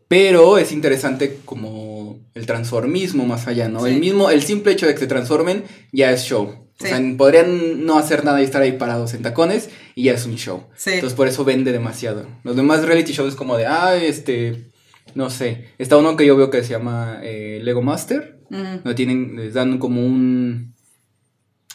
[0.07, 3.81] Pero es interesante como el transformismo más allá, ¿no?
[3.81, 3.91] Sí.
[3.91, 6.67] El mismo, el simple hecho de que se transformen ya es show.
[6.79, 6.85] Sí.
[6.85, 10.25] O sea, podrían no hacer nada y estar ahí parados en tacones y ya es
[10.25, 10.63] un show.
[10.75, 10.91] Sí.
[10.93, 12.27] Entonces por eso vende demasiado.
[12.43, 14.69] Los demás reality shows es como de, ah, este,
[15.15, 15.65] no sé.
[15.77, 18.39] Está uno que yo veo que se llama eh, Lego Master.
[18.49, 18.63] Ujú.
[18.63, 20.75] Donde tienen, les dan como un,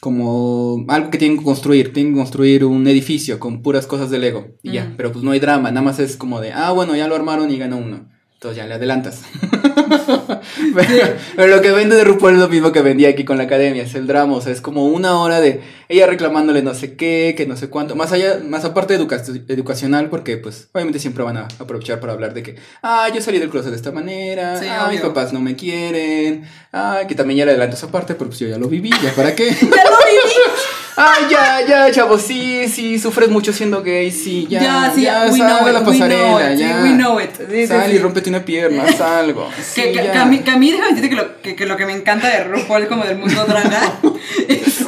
[0.00, 1.92] como algo que tienen que construir.
[1.92, 4.56] Tienen que construir un edificio con puras cosas de Lego.
[4.62, 5.70] Y ya, pero pues no hay drama.
[5.70, 8.11] Nada más es como de, ah, bueno, ya lo armaron y ganó uno.
[8.42, 9.20] Entonces ya le adelantas.
[10.74, 13.44] pero, pero lo que vende de RuPaul es lo mismo que vendía aquí con la
[13.44, 16.96] academia, es el drama, o sea, es como una hora de ella reclamándole no sé
[16.96, 21.22] qué, que no sé cuánto, más allá, más aparte educa- educacional, porque pues obviamente siempre
[21.22, 24.58] van a aprovechar para hablar de que, ah, yo salí del closet de esta manera,
[24.58, 28.14] Sí, ah, mis papás no me quieren, ah, que también ya le adelanto esa parte,
[28.14, 29.50] pero pues yo ya lo viví, ya para qué.
[29.60, 30.41] ¡Ya lo viví!
[30.96, 35.26] Ay, ya, ya, chavos, sí, sí, sufres mucho siendo gay, sí, ya, Ya, sí, ya,
[35.30, 36.82] we sal know a la it, we know pasarela, it, sí, ya.
[36.82, 37.30] we know it.
[37.36, 37.96] Sí, sí, Sal sí.
[37.96, 39.48] y rómpete una pierna, haz algo.
[39.56, 41.66] Que, Sí, que, que a mí, que a mí déjame decirte que lo que, que
[41.66, 43.80] lo que me encanta de RuPaul como del mundo draga
[44.48, 44.80] es,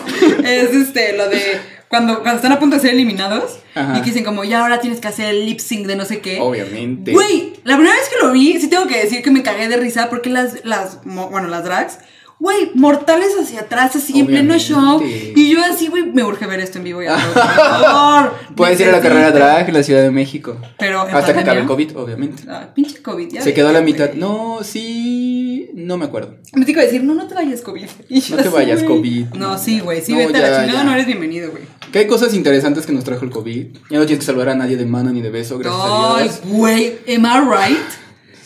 [0.45, 3.97] es, este, lo de cuando, cuando están a punto de ser eliminados Ajá.
[3.97, 6.21] y que dicen como ya ahora tienes que hacer el lip sync de no sé
[6.21, 6.39] qué.
[6.41, 7.13] Obviamente.
[7.13, 9.77] Güey, la primera vez que lo vi, sí tengo que decir que me cagué de
[9.77, 11.99] risa porque las, las, bueno, las drags,
[12.45, 15.03] güey, mortales hacia atrás, así en pleno show.
[15.03, 17.17] Y yo así, güey, me urge ver esto en vivo ya.
[17.17, 18.35] Por favor.
[18.55, 20.57] Puedes ir a la carrera drag en la Ciudad de México.
[20.79, 22.43] Pero Hasta que acabe el COVID, obviamente.
[22.49, 24.13] Ah, pinche COVID, ya Se ves, quedó a la mitad.
[24.13, 25.71] No, sí.
[25.75, 26.37] No me acuerdo.
[26.53, 27.87] Me tengo que decir, no, no te vayas, COVID.
[28.09, 28.83] Y No te vayas.
[28.83, 29.27] COVID.
[29.35, 31.63] No, sí, güey, sí, No, vete a la chingada, no eres bienvenido, güey.
[31.93, 33.67] Que hay cosas interesantes que nos trajo el COVID.
[33.91, 36.25] Ya no tienes que salvar a nadie de mano ni de beso, gracias a Ay,
[36.25, 36.41] Dios.
[36.45, 37.41] güey, am I
[37.73, 38.04] right?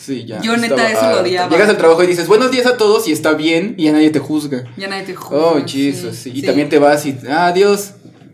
[0.09, 0.41] Sí, ya.
[0.41, 1.51] yo neta estaba eso lo odiaba.
[1.51, 4.09] Llegas al trabajo y dices buenos días a todos y está bien y ya nadie
[4.09, 4.63] te juzga.
[4.75, 5.37] Ya nadie te juzga.
[5.37, 6.15] Oh, Jesus.
[6.15, 6.31] sí.
[6.33, 6.47] Y sí.
[6.47, 7.15] también te vas y.
[7.29, 7.91] Ah, adiós.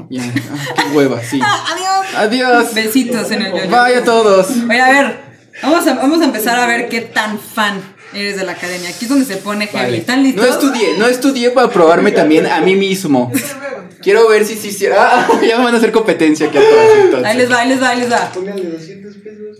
[0.10, 1.42] Ya, ah, qué hueva, sí.
[2.16, 2.16] Adiós.
[2.16, 2.74] Adiós.
[2.74, 3.68] Besitos en el yoyo.
[3.68, 4.48] Bye a todos.
[4.70, 5.18] Oye, a ver,
[5.62, 7.82] vamos a, vamos a empezar a ver qué tan fan
[8.14, 8.88] eres de la academia.
[8.92, 9.84] Aquí es donde se pone heavy.
[9.84, 9.98] Vale.
[9.98, 10.46] ¿Están listos?
[10.46, 13.34] No estudié, no estudié para probarme también a mí mismo.
[14.02, 16.98] Quiero ver si sí si, Ah, ya me van a hacer competencia aquí a todos
[17.06, 17.28] entonces.
[17.28, 18.32] Ahí les va, ahí les va, ahí les va.
[18.32, 19.58] Póngale 200 pesos.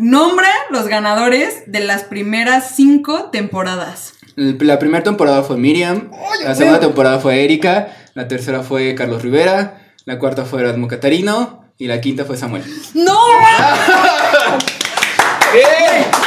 [0.00, 4.14] Nombra los ganadores de las primeras cinco temporadas.
[4.34, 6.10] La primera temporada fue Miriam,
[6.42, 11.66] la segunda temporada fue Erika, la tercera fue Carlos Rivera, la cuarta fue Erasmo Catarino
[11.76, 12.64] y la quinta fue Samuel.
[12.94, 13.18] ¡No!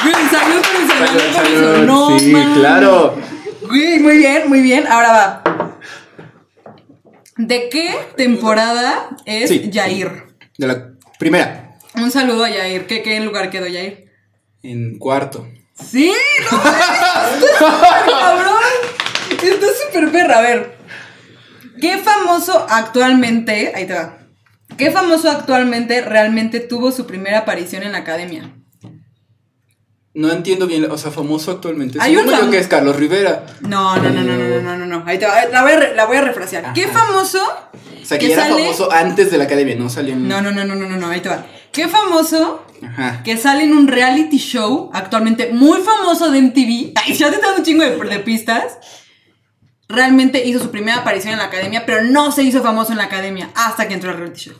[0.04, 3.16] Güey, salud por eso, por No, sí, claro.
[3.70, 4.86] Güey, muy bien, muy bien.
[4.86, 5.44] Ahora va.
[7.38, 9.70] ¿De qué temporada es Sí.
[9.72, 10.26] Yair?
[10.58, 11.63] De la primera,
[11.96, 12.88] un saludo a Yair.
[12.88, 14.12] ¿Qué, qué lugar quedó Yair?
[14.62, 15.48] En cuarto.
[15.74, 16.12] ¡Sí!
[16.52, 16.60] ¡No
[18.10, 18.64] cabrón!
[19.30, 20.40] Está súper perra.
[20.40, 20.78] A ver.
[21.80, 23.74] ¿Qué famoso actualmente.
[23.76, 24.18] Ahí te va.
[24.78, 28.56] ¿Qué famoso actualmente realmente tuvo su primera aparición en la academia?
[30.16, 31.98] No entiendo bien, o sea, famoso actualmente.
[32.00, 33.46] Hay un que es Carlos Rivera.
[33.62, 35.04] No, no, no, no, no, no, no, no.
[35.08, 35.46] Ahí te va.
[35.46, 36.74] La voy a, la voy a refrasear.
[36.74, 37.40] ¿Qué famoso?
[38.02, 40.28] O sea, que, era famoso antes de la academia, no salió en...
[40.28, 41.46] No, no, no, no, no, no, ahí te va.
[41.74, 43.24] ¿Qué famoso Ajá.
[43.24, 46.94] que sale en un reality show actualmente muy famoso de MTV?
[46.96, 48.78] Ay, ya te dando un chingo de, de pistas.
[49.90, 53.06] Realmente hizo su primera aparición en la academia, pero no se hizo famoso en la
[53.06, 54.56] academia hasta que entró al reality show.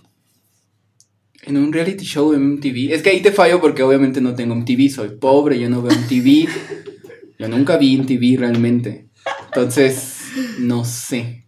[1.44, 2.94] En un reality show de MTV.
[2.94, 5.96] Es que ahí te fallo porque obviamente no tengo MTV, soy pobre, yo no veo
[5.96, 6.50] MTV.
[7.38, 9.10] yo nunca vi MTV realmente.
[9.46, 10.18] Entonces,
[10.58, 11.43] no sé.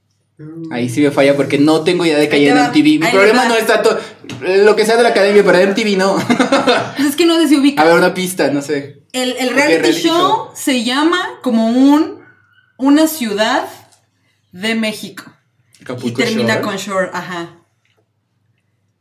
[0.70, 3.00] Ahí sí me falla porque no tengo idea de que Ahí hay te en MTV.
[3.00, 3.98] Mi ahí problema no es tanto
[4.42, 6.16] lo que sea de la academia, pero de MTV no.
[6.98, 7.82] Pues es que no sé si ubica.
[7.82, 9.04] A ver, una pista, no sé.
[9.14, 10.50] El, reality, reality show, show.
[10.54, 12.22] se llama como un
[12.78, 13.68] una ciudad
[14.52, 15.24] de México.
[15.82, 16.66] Acapulco y termina Shore.
[16.66, 17.60] con Shore, ajá.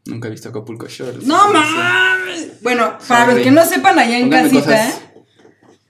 [0.06, 1.18] Nunca he visto Acapulco Shore.
[1.22, 2.62] No mames.
[2.62, 5.00] Bueno, para los que no sepan allá en casita, cosas-.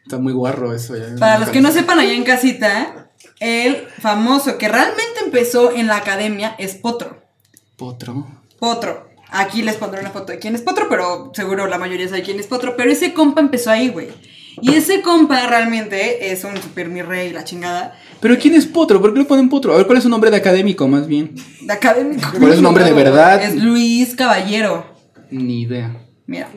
[0.05, 1.17] Está muy guarro eso ya.
[1.19, 3.04] Para los que no sepan allá en casita,
[3.41, 7.23] el famoso que realmente empezó en la academia es Potro.
[7.77, 8.27] Potro.
[8.59, 9.09] Potro.
[9.31, 12.39] Aquí les pondré una foto de quién es Potro, pero seguro la mayoría sabe quién
[12.39, 12.77] es Potro.
[12.77, 14.09] Pero ese compa empezó ahí, güey.
[14.63, 17.99] Y ese compa realmente es un super mi rey, la chingada.
[18.21, 19.01] Pero ¿quién es Potro?
[19.01, 19.75] ¿Por qué le ponen Potro?
[19.75, 21.35] A ver, ¿cuál es su nombre de académico más bien?
[21.61, 22.29] De académico.
[22.39, 23.43] ¿Cuál es su nombre de verdad?
[23.43, 24.87] Es Luis Caballero.
[25.31, 26.04] Ni idea.
[26.27, 26.49] Mira.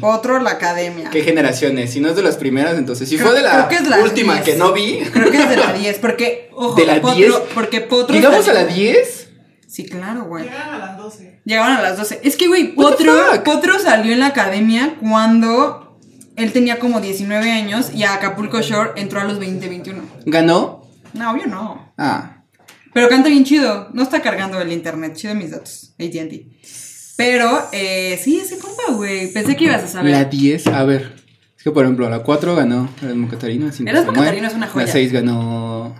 [0.00, 1.10] Potro, la academia.
[1.10, 1.92] ¿Qué generaciones?
[1.92, 3.08] Si no es de las primeras, entonces.
[3.08, 4.44] Si Creo- fue de la creo que es la última 10.
[4.44, 5.00] que no vi.
[5.12, 7.32] Creo que es de la 10, porque, ojo, ¿De la Potro, 10?
[7.54, 8.14] Porque Potro.
[8.14, 9.28] ¿Llegamos a la 10?
[9.66, 10.44] Sí, claro, güey.
[10.44, 11.40] Llegaron a las 12.
[11.44, 12.20] Llegaban a las 12.
[12.22, 13.12] Es que, güey, Potro?
[13.44, 15.98] Potro salió en la academia cuando
[16.36, 20.02] él tenía como 19 años y a Acapulco Shore entró a los 20, 21.
[20.26, 20.88] ¿Ganó?
[21.14, 21.92] No, obvio no.
[21.98, 22.44] Ah.
[22.92, 23.88] Pero canta bien chido.
[23.92, 25.14] No está cargando el internet.
[25.16, 25.94] Chido mis datos.
[25.98, 26.46] ATT.
[27.24, 29.32] Pero, eh, sí, ese compa, güey.
[29.32, 30.10] Pensé que ibas a saber.
[30.12, 31.12] La 10, a ver.
[31.56, 33.66] Es que por ejemplo, la 4 ganó Erasmo Catarino.
[33.66, 34.86] la cinco Erasmo Samuel, Catarino es una joya.
[34.86, 35.94] La 6 ganó.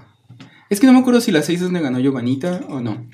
[0.71, 3.09] Es que no me acuerdo si la 6 es donde ganó Giovanita o no.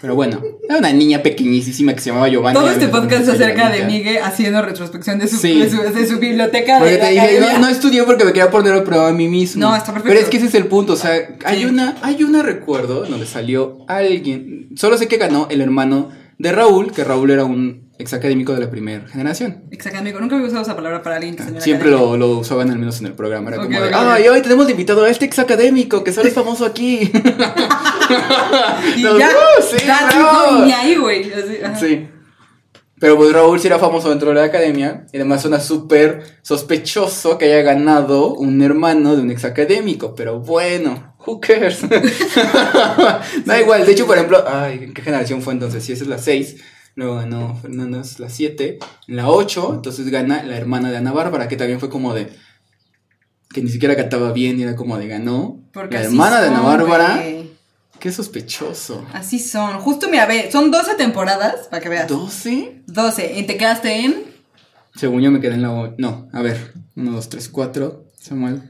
[0.00, 2.58] Pero bueno, era una niña pequeñísima que se llamaba Giovanna.
[2.58, 3.86] Todo este podcast ganado acerca de Giovanita.
[3.98, 5.58] Migue haciendo retrospección de su, Sí.
[5.58, 8.50] de su, de su biblioteca Porque de te dije, no, no estudié porque me quería
[8.50, 9.60] poner a prueba a mí mismo.
[9.60, 10.08] No, está perfecto.
[10.08, 10.92] Pero es que ese es el punto.
[10.92, 11.12] O sea,
[11.44, 11.64] hay Sí.
[11.66, 14.68] una, hay una recuerdo donde salió alguien.
[14.76, 16.08] Solo sé que ganó el hermano
[16.40, 19.64] de Raúl, que Raúl era un ex académico de la primera generación.
[19.70, 20.18] Exactamente.
[20.18, 22.98] Nunca había usado esa palabra para alguien que la Siempre lo, lo usaban al menos
[23.00, 23.50] en el programa.
[23.50, 26.34] Era como de, ay, hoy tenemos de invitado a este ex académico que solo es
[26.34, 27.12] famoso aquí.
[28.96, 29.76] Y Nos- ya, ¡Uh, sí,
[30.18, 31.30] no, ni ahí, güey.
[31.78, 32.08] Sí.
[32.98, 35.06] Pero pues Raúl sí era famoso dentro de la academia.
[35.12, 40.14] Y además suena súper sospechoso que haya ganado un hermano de un ex académico.
[40.16, 41.80] Pero bueno, who cares?
[43.44, 43.84] da igual.
[43.86, 45.84] De hecho, por ejemplo, ay, ¿en qué generación fue entonces?
[45.84, 46.56] Si esa es la 6.
[46.96, 48.78] Luego ganó Fernández la 7.
[49.08, 52.28] En la 8, entonces gana la hermana de Ana Bárbara, que también fue como de.
[53.52, 55.60] Que ni siquiera cantaba bien y era como de ganó.
[55.72, 57.16] Porque la hermana de Ana son, Bárbara.
[57.16, 57.50] güey.
[57.98, 59.04] Qué sospechoso.
[59.12, 59.78] Así son.
[59.80, 62.08] Justo, mira, ve, son 12 temporadas, para que veas.
[62.10, 62.82] ¿12?
[62.86, 63.38] 12.
[63.38, 64.24] Y te quedaste en.
[64.94, 65.70] Según yo me quedé en la...
[65.72, 66.72] o- No, a ver.
[66.96, 68.04] 1, 2, 3, 4.
[68.20, 68.69] Samuel.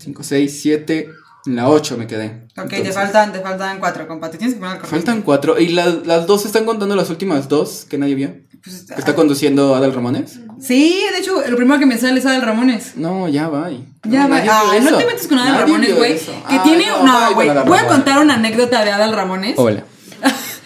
[0.00, 1.10] 5, 6, 7.
[1.46, 2.46] En la 8 me quedé.
[2.58, 4.30] Ok, te Entonces, faltan, te faltan 4, compa.
[4.30, 5.06] Te tienes que poner al corriente.
[5.06, 5.58] Faltan 4.
[5.60, 8.34] ¿Y las, las dos están contando las últimas dos que nadie vio?
[8.62, 10.38] Pues, ¿Que está conduciendo Adal Ramones?
[10.60, 12.96] Sí, de hecho, lo primero que me sale es Adal Ramones.
[12.96, 13.70] No, ya va.
[14.04, 14.36] Ya va.
[14.46, 16.18] Ah, no te metes con Adal Ramones, güey.
[16.18, 16.84] Que tiene.
[17.04, 17.48] No, güey.
[17.66, 19.54] Voy a contar una anécdota de Adal Ramones.
[19.56, 19.84] Hola.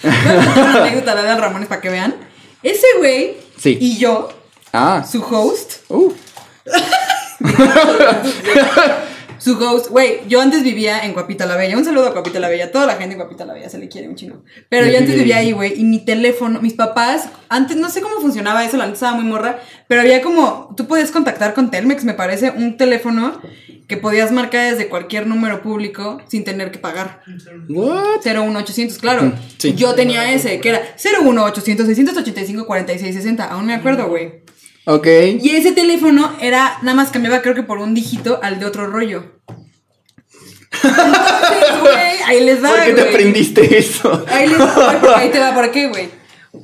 [0.03, 2.17] Voy a contar una anécdota de Adal Ramones para que vean.
[2.65, 3.79] Ese güey Sí.
[3.81, 4.29] y yo,
[4.73, 5.07] Ah.
[5.09, 6.13] su host, Uh.
[9.45, 11.77] Su ghost, güey, yo antes vivía en Guapita la Bella.
[11.77, 12.73] Un saludo a Guapita la Bella.
[12.73, 14.43] Toda la gente en Guapita la Bella se le quiere un chingo.
[14.71, 15.53] Pero Yo antes viví vivía ahí.
[15.53, 15.79] güey.
[15.79, 19.25] Y mi teléfono, mis papás, antes no sé cómo funcionaba eso, la neta estaba muy
[19.25, 19.59] morra.
[19.87, 23.39] Pero había como, tú podías contactar con Telmex, me parece, un teléfono
[23.87, 27.21] que podías marcar desde cualquier número público sin tener que pagar.
[27.69, 28.25] What?
[28.25, 29.25] 01800, claro.
[29.25, 29.75] Mm, sí.
[29.75, 33.45] Yo tenía ese, que era 01800 685 4660.
[33.45, 34.44] Aún me acuerdo, güey.
[34.87, 35.07] Ok.
[35.41, 38.87] Y ese teléfono era, nada más cambiaba creo que por un dígito al de otro
[38.87, 39.25] rollo.
[40.83, 43.15] Entonces, güey, ahí les da, ¿Por qué te güey.
[43.15, 44.25] aprendiste eso?
[44.29, 46.09] Ahí les da, ahí te va, ¿por qué, güey?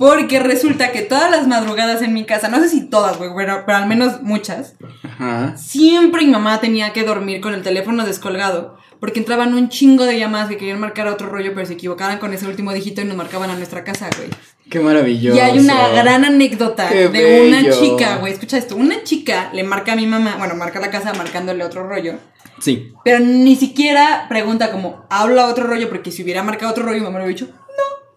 [0.01, 3.65] Porque resulta que todas las madrugadas en mi casa, no sé si todas, güey, pero,
[3.67, 5.55] pero al menos muchas, Ajá.
[5.59, 8.79] siempre mi mamá tenía que dormir con el teléfono descolgado.
[8.99, 12.19] Porque entraban un chingo de llamadas que querían marcar a otro rollo, pero se equivocaban
[12.19, 14.31] con ese último dígito y nos marcaban a nuestra casa, güey.
[14.71, 15.37] Qué maravilloso.
[15.37, 18.33] Y hay una gran anécdota Qué de una chica, güey.
[18.33, 18.77] Escucha esto.
[18.77, 22.15] Una chica le marca a mi mamá, bueno, marca la casa marcándole otro rollo.
[22.61, 22.93] Sí.
[23.05, 27.05] Pero ni siquiera pregunta como, habla otro rollo, porque si hubiera marcado otro rollo, mi
[27.05, 27.60] mamá le hubiera dicho,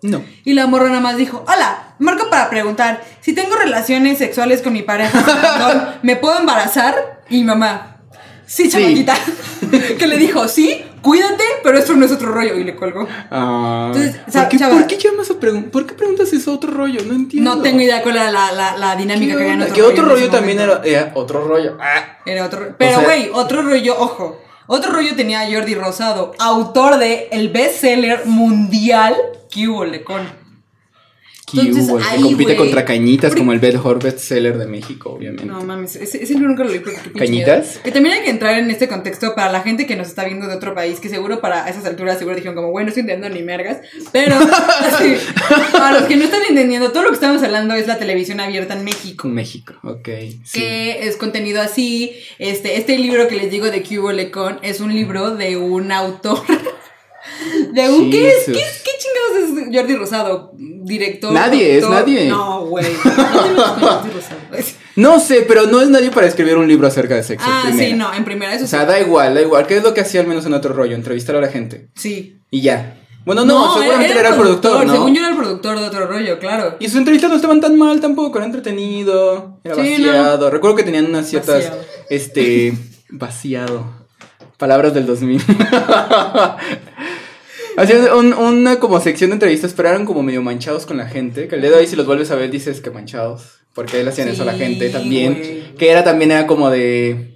[0.03, 0.23] No.
[0.43, 4.73] y la morra nada más dijo, hola, marco para preguntar, si tengo relaciones sexuales con
[4.73, 7.21] mi pareja, ¿me puedo embarazar?
[7.29, 7.97] Y mi mamá,
[8.45, 8.69] sí, Sí.
[8.69, 9.15] chamaquita.
[9.97, 12.55] que le dijo, sí, cuídate, pero esto no es otro rollo.
[12.57, 13.07] Y le colgó.
[13.31, 13.91] Ah.
[13.93, 17.01] Entonces, ¿Por, qué, chava- por qué llamas a pregun- ¿Por qué preguntas eso otro rollo?
[17.05, 17.55] No entiendo.
[17.55, 20.29] No tengo idea cuál era la, la, la ¿Qué, dinámica que había Que otro rollo
[20.29, 21.77] también era, era otro rollo.
[21.81, 22.17] Ah.
[22.25, 22.75] Era otro.
[22.77, 24.39] Pero, sea- güey, otro rollo, ojo.
[24.65, 29.13] Otro rollo tenía a Jordi Rosado, autor de el bestseller mundial
[29.55, 30.43] hubo Lecon.
[31.51, 35.11] Entonces, hubo, el que ahí, compite contra Cañitas Porque- como el mejor bestseller de México,
[35.11, 35.45] obviamente.
[35.45, 37.79] No mames, ese, ese libro nunca lo leí qué ¿Cañitas?
[37.83, 40.47] Que también hay que entrar en este contexto para la gente que nos está viendo
[40.47, 43.35] de otro país, que seguro para esas alturas seguro dijeron como, bueno, no estoy entendiendo
[43.35, 43.77] ni mergas.
[44.11, 44.35] Pero,
[44.79, 45.15] así,
[45.71, 48.73] para los que no están entendiendo, todo lo que estamos hablando es la televisión abierta
[48.73, 49.27] en México.
[49.27, 50.09] México, ok.
[50.43, 50.59] Sí.
[50.59, 52.15] que es contenido así.
[52.39, 56.41] Este, este libro que les digo de Cubo Lecon es un libro de un autor.
[57.71, 58.45] De un ¿qué es?
[58.45, 58.53] ¿Qué,
[58.97, 60.51] chingados es Jordi Rosado?
[60.55, 61.31] Director.
[61.33, 62.29] Nadie, es nadie.
[62.29, 62.85] No, güey.
[63.05, 64.03] No.
[64.95, 67.47] No sé, pero no es nadie para escribir un libro acerca de sexo.
[67.49, 69.65] Ah, sí, no, en primera eso O sea, da igual, da igual.
[69.65, 70.95] ¿Qué es lo que hacía al menos en otro rollo?
[70.95, 71.89] Entrevistar a la gente.
[71.95, 72.39] sí.
[72.51, 72.97] Y ya.
[73.25, 74.91] Bueno, no, seguramente era, el productor, ¿no?
[74.93, 76.75] Según yo era el productor de otro rollo, claro.
[76.79, 80.49] Y sus entrevistas no estaban tan mal tampoco, era entretenido, era Sí, vaciado.
[80.49, 81.81] Recuerdo que tenían unas ciertas, Vaciado.
[82.09, 82.73] este,
[83.09, 83.85] vaciado.
[84.57, 85.41] Palabras del 2000.
[87.77, 91.47] Hacían un- una como sección de entrevistas, pero eran como medio manchados con la gente.
[91.47, 93.59] Que el día de hoy si los vuelves a ver dices que manchados.
[93.73, 95.33] Porque ahí le hacían eso a la Sí, gente también.
[95.33, 95.75] güey.
[95.75, 97.33] Que era también era como de...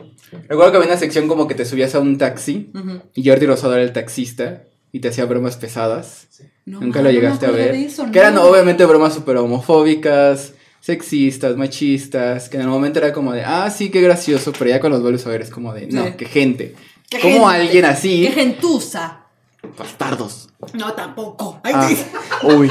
[0.47, 2.69] Recuerdo que había una sección como que te subías a un taxi.
[3.15, 4.63] Y Jordi Rosado era el taxista.
[4.91, 6.28] Y te hacía bromas pesadas.
[6.65, 7.76] No, Nunca lo llegaste a ver.
[8.12, 8.43] que eran no.
[8.43, 13.89] obviamente bromas súper homofóbicas, sexistas, machistas, que en el momento era como de, ah, sí,
[13.89, 16.13] qué gracioso, pero ya cuando los vuelves a ver es como de, no, Sí.
[16.17, 16.76] qué gente.
[17.10, 18.21] Qué ¿Cómo gente, alguien así?
[18.28, 19.21] Qué gentuza.
[19.78, 20.50] Bastardos.
[20.74, 21.60] No, tampoco.
[21.63, 21.98] Ay, Ah, sí.
[22.43, 22.70] uy.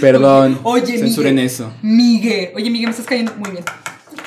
[0.00, 0.60] Perdón.
[0.64, 1.46] Oye, censuren Miguel.
[1.46, 1.72] eso.
[1.82, 2.52] Migue.
[2.54, 3.64] Oye, Migue, me estás cayendo muy bien.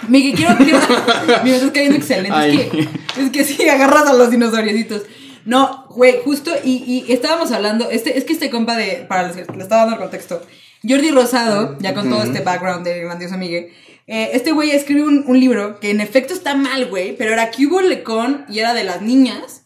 [0.08, 0.80] Migue, quiero, quiero.
[1.44, 2.32] Me estás cayendo excelente.
[2.34, 2.60] Ay.
[2.60, 5.04] Es que, es que sí, agarras a los dinosauriositos.
[5.46, 9.36] No, güey, justo, y, y estábamos hablando, este, es que este compa de, para los
[9.36, 10.42] que le estaba dando el contexto,
[10.88, 13.74] Jordi Rosado, ya con todo este background de grandioso Migue,
[14.06, 17.52] eh, este güey escribió un, un libro que en efecto está mal, güey, pero era
[17.52, 19.59] Cubo Lecon y era de las niñas,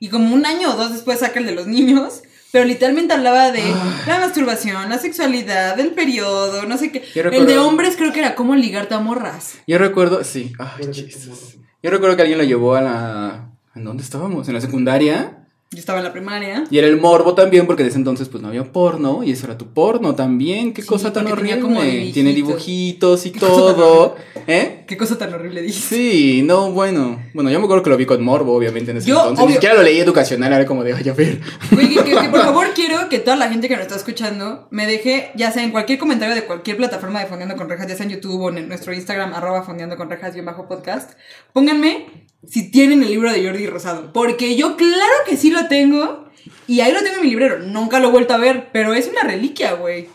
[0.00, 3.50] y como un año o dos después saca el de los niños, pero literalmente hablaba
[3.52, 4.04] de Ah.
[4.06, 7.02] la masturbación, la sexualidad, el periodo, no sé qué.
[7.14, 9.54] El de hombres creo que era cómo ligarte a morras.
[9.66, 10.52] Yo recuerdo, sí.
[10.58, 11.56] Ay, Jesus.
[11.82, 13.50] Yo recuerdo que alguien lo llevó a la...
[13.74, 14.48] ¿En dónde estábamos?
[14.48, 15.44] ¿En la secundaria?
[15.70, 16.64] Yo estaba en la primaria.
[16.70, 19.44] Y era el morbo también, porque de ese entonces pues no había porno, y eso
[19.46, 20.72] era tu porno también.
[20.72, 21.60] Qué Sí, cosa tan horrible.
[21.60, 22.14] como dibujitos.
[22.14, 24.16] Tiene dibujitos y todo.
[24.46, 24.77] ¿Eh?
[24.88, 25.84] Qué cosa tan horrible dices.
[25.84, 27.22] Sí, no, bueno.
[27.34, 29.38] Bueno, yo me acuerdo que lo vi con morbo, obviamente, en ese Yo, entonces.
[29.40, 29.54] Ni obvio.
[29.56, 31.40] siquiera lo leí educacional, era como de, ay, a ver.
[31.70, 34.66] Güey, que, que- que por favor quiero que toda la gente que nos está escuchando
[34.70, 37.96] me deje, ya sea en cualquier comentario de cualquier plataforma de Fondeando con Rejas, ya
[37.96, 41.12] sea en YouTube o en nuestro Instagram, arroba Fondeando con Rejas y bajo podcast,
[41.52, 44.12] pónganme si tienen el libro de Jordi Rosado.
[44.12, 46.28] Porque yo claro que sí lo tengo
[46.66, 47.58] y ahí lo tengo en mi librero.
[47.58, 50.08] Nunca lo he vuelto a ver, pero es una reliquia, güey.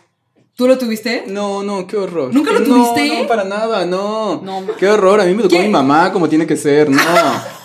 [0.55, 1.23] ¿Tú lo tuviste?
[1.27, 2.33] No, no, qué horror.
[2.33, 3.21] ¿Nunca lo No, tuviste?
[3.21, 4.41] No, para nada, no.
[4.43, 5.63] No, qué horror, a mí me tocó ¿Quién?
[5.65, 7.01] mi mamá como tiene que ser, no.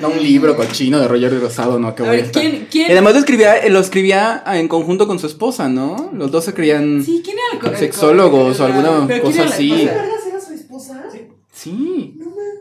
[0.00, 2.30] No un libro cochino de Roger Rosado, no, que A voy a ver.
[2.30, 2.88] ¿quién- quién?
[2.88, 6.10] Y además lo escribía, eh, lo escribía en conjunto con su esposa, ¿no?
[6.14, 9.32] Los dos se creían Sí, ¿quién era el co- el sexólogos o alguna pero quién
[9.32, 9.70] cosa era la así.
[9.86, 11.04] ¿Verdad era su esposa?
[11.52, 12.14] Sí.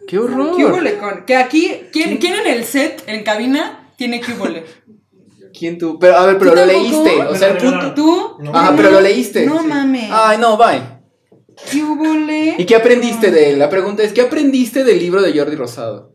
[0.08, 0.58] Qué horror.
[0.58, 1.26] ¿Qué hubo con?
[1.28, 4.46] Que aquí, ¿quién, ¿quién en el set, en cabina, tiene que hubo
[5.58, 5.98] ¿Quién tú?
[6.00, 7.04] Pero a ver, pero ¿Tú lo tampoco?
[7.04, 7.94] leíste, o sea, el punto.
[7.94, 8.36] ¿Tú?
[8.40, 8.56] No.
[8.56, 9.46] Ajá, pero lo leíste.
[9.46, 10.10] No mames.
[10.12, 10.82] Ay, no, bye.
[11.72, 12.06] ¿Qué hubo
[12.58, 13.60] ¿Y qué aprendiste de él?
[13.60, 16.14] La pregunta es, ¿qué aprendiste del libro de Jordi Rosado?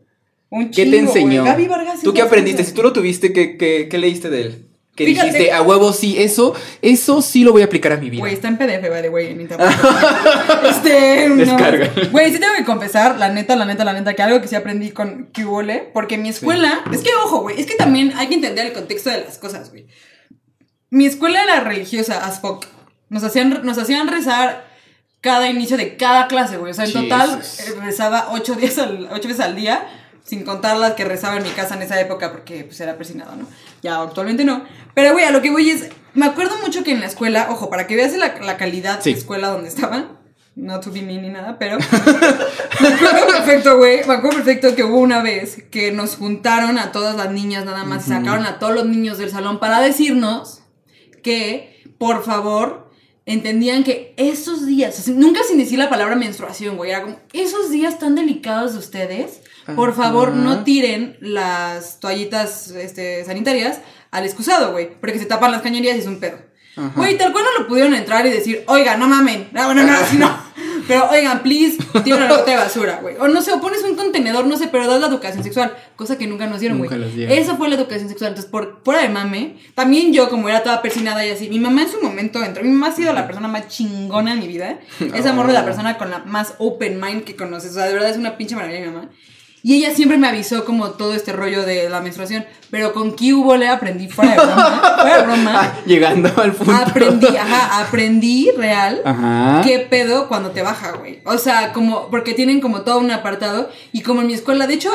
[0.49, 1.43] Un ¿Qué te chingo, enseñó?
[1.43, 2.63] Gaby Vargas ¿Tú qué aprendiste?
[2.63, 4.67] Si tú lo tuviste, ¿qué, qué, qué leíste de él?
[4.95, 6.53] Que Fíjate- dijiste, a huevo sí, eso,
[6.83, 8.19] eso sí lo voy a aplicar a mi vida.
[8.19, 9.69] Güey, está en PDF, by the way, en internet.
[10.69, 11.35] este, no.
[11.37, 11.91] Descarga.
[12.11, 14.55] Güey, sí tengo que confesar, la neta, la neta, la neta, que algo que sí
[14.55, 18.35] aprendí con Cubole, porque mi escuela, es que ojo, güey, es que también hay que
[18.35, 19.87] entender el contexto de las cosas, güey.
[20.91, 22.65] Mi escuela era religiosa as fuck.
[23.09, 24.67] Nos hacían, nos hacían rezar
[25.21, 26.71] cada inicio de cada clase, güey.
[26.71, 27.59] O sea, en total Jesus.
[27.61, 29.87] eh, rezaba ocho, días al, ocho veces al día,
[30.23, 33.35] sin contar las que rezaba en mi casa en esa época, porque pues era persinado,
[33.35, 33.47] ¿no?
[33.83, 34.63] Ya actualmente no.
[34.95, 37.69] Pero, güey, a lo que voy es, me acuerdo mucho que en la escuela, ojo,
[37.69, 39.13] para que veas la, la calidad Sí.
[39.13, 40.19] de escuela donde estaba,
[40.55, 41.77] no to be mean ni nada, pero
[42.79, 46.91] me acuerdo perfecto, güey, me acuerdo perfecto que hubo una vez que nos juntaron a
[46.91, 50.61] todas las niñas nada más, sacaron a todos los niños del salón para decirnos
[51.23, 52.91] que, por favor,
[53.25, 57.97] entendían que esos días, nunca sin decir la palabra menstruación, güey, era como, esos días
[57.99, 59.41] tan delicados de ustedes,
[59.75, 60.37] por favor, Ajá.
[60.37, 63.79] no tiren las toallitas este, sanitarias
[64.11, 66.37] al excusado, güey, porque se tapan las cañerías y es un pedo.
[66.95, 69.93] Güey, tal cual no lo pudieron entrar y decir, oigan, no mamen, no, bueno, no,
[69.93, 70.35] así no.
[70.87, 73.15] Pero, oigan, please, tiren una bote de basura, güey.
[73.17, 76.17] O no sé, o pones un contenedor, no sé, pero das la educación sexual, cosa
[76.17, 76.89] que nunca nos dieron, güey.
[77.31, 78.31] Eso fue la educación sexual.
[78.31, 81.83] Entonces, por fuera de mame, también yo, como era toda persinada y así, mi mamá
[81.83, 82.63] en su momento entró.
[82.63, 84.79] Mi mamá ha sido la persona más chingona en mi vida.
[85.13, 85.35] Esa Oh.
[85.35, 87.71] morra es la persona con la más open mind que conoces.
[87.71, 89.09] O sea, de verdad es una pinche maravilla mi mamá.
[89.65, 92.43] Y ella siempre me avisó como todo este rollo de la menstruación.
[92.69, 94.95] Pero con Cubo le aprendí fuera de broma.
[95.01, 95.51] fuera de broma.
[95.55, 96.73] Ah, llegando al punto.
[96.73, 99.01] Aprendí, ajá, aprendí real.
[99.05, 99.61] Ajá.
[99.63, 101.21] ¿Qué pedo cuando te baja, güey?
[101.23, 103.69] O sea, como, porque tienen como todo un apartado.
[103.93, 104.91] Y como en mi escuela, de hecho,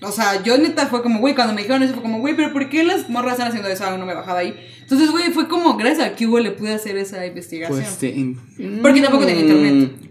[0.00, 2.54] o sea, yo neta fue como, güey, cuando me dijeron eso fue como, güey, pero
[2.54, 3.84] ¿por qué las morras están haciendo eso?
[3.86, 4.54] Ah, no me bajaba ahí.
[4.80, 7.78] Entonces, güey, fue como, gracias a hubo le pude hacer esa investigación.
[7.78, 9.92] Pues, te- Porque tampoco tenía internet.
[10.02, 10.10] Mm,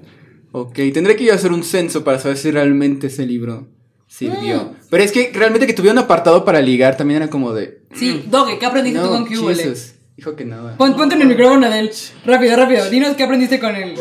[0.51, 3.67] Ok, tendré que yo hacer un censo para saber si realmente ese libro
[4.19, 4.57] sirvió.
[4.57, 4.75] Mm.
[4.89, 7.81] Pero es que realmente que tuviera un apartado para ligar también era como de.
[7.93, 9.49] sí, Doge, ¿qué aprendiste tú con Cubo?
[9.49, 9.93] Jesus.
[10.17, 10.75] Dijo que nada.
[10.77, 11.91] Pon, ponte en el micrófono, Adel.
[12.25, 12.89] Rápido, rápido.
[12.89, 13.95] Dinos qué aprendiste con él.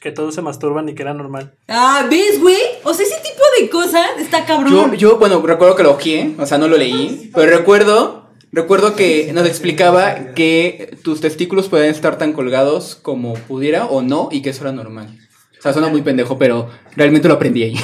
[0.00, 1.52] Que todos se masturban y que era normal.
[1.68, 2.56] Ah, ¿ves, güey?
[2.84, 4.72] O sea, ese tipo de cosas está cabrón.
[4.72, 8.96] Yo, yo, bueno, recuerdo que lo ojeé, o sea, no lo leí, pero recuerdo, recuerdo
[8.96, 14.40] que nos explicaba que tus testículos pueden estar tan colgados como pudiera o no, y
[14.40, 15.18] que eso era normal.
[15.58, 17.76] O sea, suena muy pendejo, pero realmente lo aprendí ahí.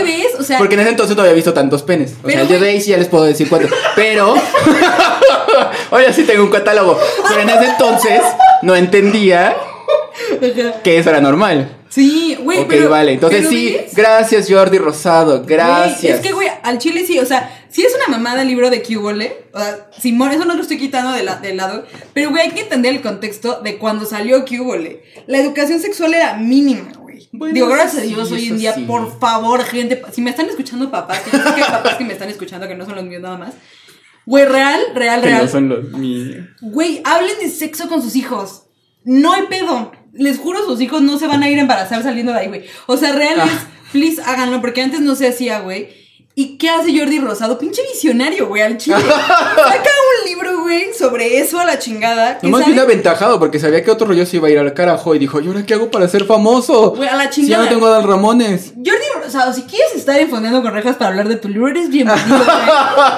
[0.00, 0.58] Güey, es que ves, o sea.
[0.58, 2.14] Porque en ese entonces no había visto tantos penes.
[2.22, 3.70] O sea, yo de ahí sí ya les puedo decir cuántos.
[3.94, 4.34] Pero.
[5.90, 6.98] Oye, sí tengo un catálogo.
[7.28, 8.20] Pero en ese entonces
[8.62, 9.56] no entendía
[10.82, 11.72] que eso era normal.
[11.88, 12.90] Sí, güey, ok, pero.
[12.90, 13.12] vale.
[13.12, 13.94] Entonces pero sí, ¿ves?
[13.94, 15.44] gracias Jordi Rosado.
[15.46, 16.00] Gracias.
[16.02, 18.70] Güey, es que, güey, al chile sí, o sea, sí es una mamada el libro
[18.70, 19.44] de Cubole.
[19.52, 21.84] O sea, Simón, eso no lo estoy quitando de, la, de lado.
[22.14, 25.02] Pero, güey, hay que entender el contexto de cuando salió Cubole.
[25.26, 27.28] La educación sexual era mínima, güey.
[27.32, 28.84] Bueno, Digo, gracias a Dios, hoy en día, sí.
[28.84, 32.66] por favor, gente, si me están escuchando papás, que hay papás que me están escuchando,
[32.66, 33.52] que no son los míos nada más.
[34.24, 35.48] Güey, real, real, Que no real.
[35.50, 36.46] son los míos.
[36.62, 38.62] Güey, hablen de sexo con sus hijos.
[39.04, 39.92] No hay pedo.
[40.14, 42.64] Les juro, sus hijos no se van a ir a embarazar saliendo de ahí, güey.
[42.86, 43.68] O sea, real es, Ah.
[43.92, 46.05] please háganlo, porque antes no se hacía, güey.
[46.38, 47.58] ¿Y qué hace Jordi Rosado?
[47.58, 48.98] Pinche visionario, güey, al chile.
[48.98, 52.36] Saca un libro, güey, sobre eso a la chingada.
[52.36, 55.14] que Nomás bien aventajado porque sabía que otro rollo se iba a ir al carajo
[55.14, 56.90] y dijo, ¿y ahora qué hago para ser famoso?
[56.90, 57.64] Güey, a la Si ya chingada.
[57.64, 58.74] no tengo a Dan Ramones.
[58.74, 62.36] Jordi Rosado, si quieres estar enfondeando con rejas para hablar de tu libro, eres bienvenido,
[62.36, 62.46] güey.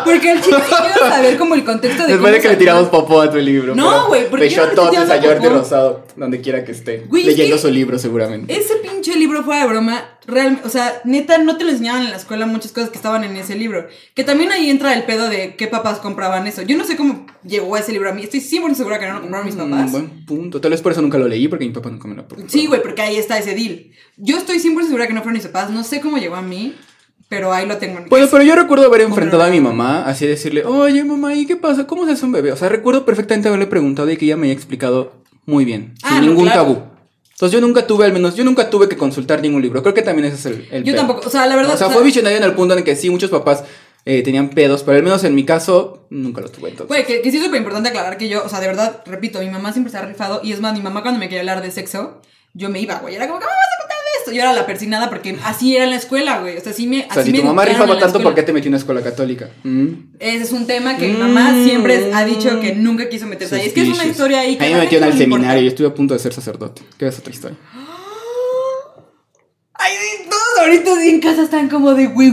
[0.04, 2.88] Porque al chile sí quiero saber como el contexto de Después de que le tiramos
[2.88, 3.74] popó a tu libro.
[3.74, 5.48] No, güey, porque Besototes a Jordi.
[5.48, 7.04] Rosado, donde quiera que esté.
[7.08, 8.52] Güey, es leyendo que- su libro seguramente.
[8.52, 12.10] Ese pinche libro fuera de broma, realmente, o sea, neta, no te lo enseñaban en
[12.10, 13.86] la escuela muchas cosas que estaban en ese libro.
[14.14, 16.62] Que también ahí entra el pedo de qué papás compraban eso.
[16.62, 18.22] Yo no sé cómo llegó ese libro a mí.
[18.22, 19.92] Estoy 100% segura que no lo compraron mis Mm, papás.
[19.92, 20.60] buen punto.
[20.60, 22.48] Tal vez por eso nunca lo leí porque mi papá nunca me lo compró.
[22.48, 23.86] Sí, güey, porque ahí está ese deal.
[24.16, 25.70] Yo estoy 100% segura que no fueron mis papás.
[25.70, 26.74] No sé cómo llegó a mí,
[27.28, 30.26] pero ahí lo tengo en Bueno, pero yo recuerdo haber enfrentado a mi mamá, así
[30.26, 31.86] decirle, oye mamá, ¿y qué pasa?
[31.86, 32.52] ¿Cómo se hace un bebé?
[32.52, 35.12] O sea, recuerdo perfectamente haberle preguntado y que ella me haya explicado
[35.48, 36.62] muy bien, Ah, sin no, ningún claro.
[36.62, 36.82] tabú.
[37.30, 39.80] Entonces yo nunca tuve, al menos, yo nunca tuve que consultar ningún libro.
[39.82, 41.06] Creo que también ese es el, el Yo pedo.
[41.06, 41.74] tampoco, o sea, la verdad.
[41.74, 43.64] O sea, o fue visionario en el punto en el que sí, muchos papás
[44.04, 46.88] eh, tenían pedos, pero al menos en mi caso, nunca lo tuve entonces.
[46.88, 49.38] Güey, que, que sí es súper importante aclarar que yo, o sea, de verdad, repito,
[49.40, 50.40] mi mamá siempre se ha rifado.
[50.42, 52.20] Y es más, mi mamá cuando me quería hablar de sexo,
[52.54, 53.14] yo me iba, güey.
[53.14, 54.32] Era como, ¿cómo vas a contar esto?
[54.32, 56.56] Yo era la persinada porque así era en la escuela, güey.
[56.56, 57.06] O sea, así me.
[57.08, 58.74] o sea, así si me tu mamá en rifaba tanto, ¿por qué te metió en
[58.74, 59.50] una escuela católica?
[59.64, 59.88] Mm.
[60.18, 61.64] Ese es un tema que mi mamá Mm.
[61.64, 63.66] siempre ha dicho que nunca quiso meterse ahí.
[63.68, 64.64] Es que es una historia ahí que.
[64.64, 65.74] A mí me la metieron al gente no le seminario y importa.
[65.74, 66.82] estuve a punto de ser sacerdote.
[66.98, 67.56] ¿Qué es otra historia?
[69.74, 69.92] Ay,
[70.28, 72.32] todos ahorita en casa están como de, güey.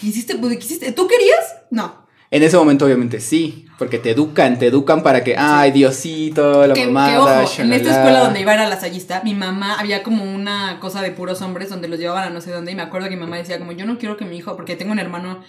[0.00, 0.34] ¿Qué hiciste?
[0.36, 0.92] Pues, ¿Qué hiciste?
[0.92, 1.38] ¿Tú querías?
[1.70, 2.01] No.
[2.32, 6.72] En ese momento, obviamente, sí, porque te educan, te educan para que, ay, Diosito, la
[6.72, 10.80] Que, que, ojo, en esta escuela donde iba era lasallista, mi mamá había como una
[10.80, 13.16] cosa de puros hombres donde los llevaban a no sé dónde y me acuerdo que
[13.16, 15.40] mi mamá decía como yo no quiero que mi hijo, porque tengo un hermano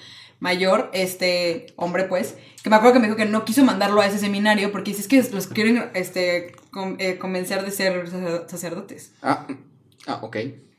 [0.42, 4.08] mayor, este hombre pues, que me acuerdo que me dijo que no quiso mandarlo a
[4.08, 8.44] ese seminario porque dice es que los quieren este con- eh, convencer de ser sacer-
[8.48, 9.14] sacerdotes.
[9.22, 9.48] Ah,
[10.06, 10.36] ah, ok.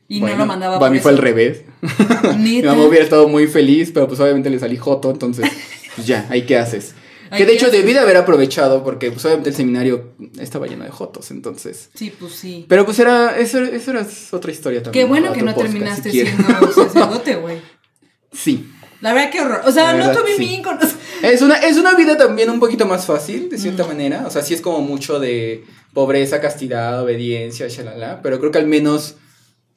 [0.07, 1.19] Y no lo mandaba Para mí fue eso.
[1.19, 1.63] al revés.
[2.37, 5.49] Mi mamá hubiera estado muy feliz, pero pues obviamente le salí joto, entonces,
[5.95, 6.93] pues ya, ahí qué haces.
[7.31, 10.83] Que de qué hecho debí de haber aprovechado, porque pues obviamente el seminario estaba lleno
[10.85, 11.89] de jotos, entonces.
[11.93, 12.65] Sí, pues sí.
[12.69, 15.05] Pero pues era, eso, eso era otra historia también.
[15.05, 17.57] Qué bueno que no podcast, terminaste si siendo sacerdote, güey.
[18.31, 18.69] Sí.
[19.01, 19.61] La verdad que horror.
[19.65, 20.39] O sea, no tuve sí.
[20.45, 20.77] bien con
[21.23, 23.59] Es una, es una vida también un poquito más fácil, de Mm.
[23.59, 24.23] cierta manera.
[24.27, 28.21] O sea, sí es como mucho de pobreza, castidad, obediencia, shalala.
[28.21, 29.15] Pero creo que al menos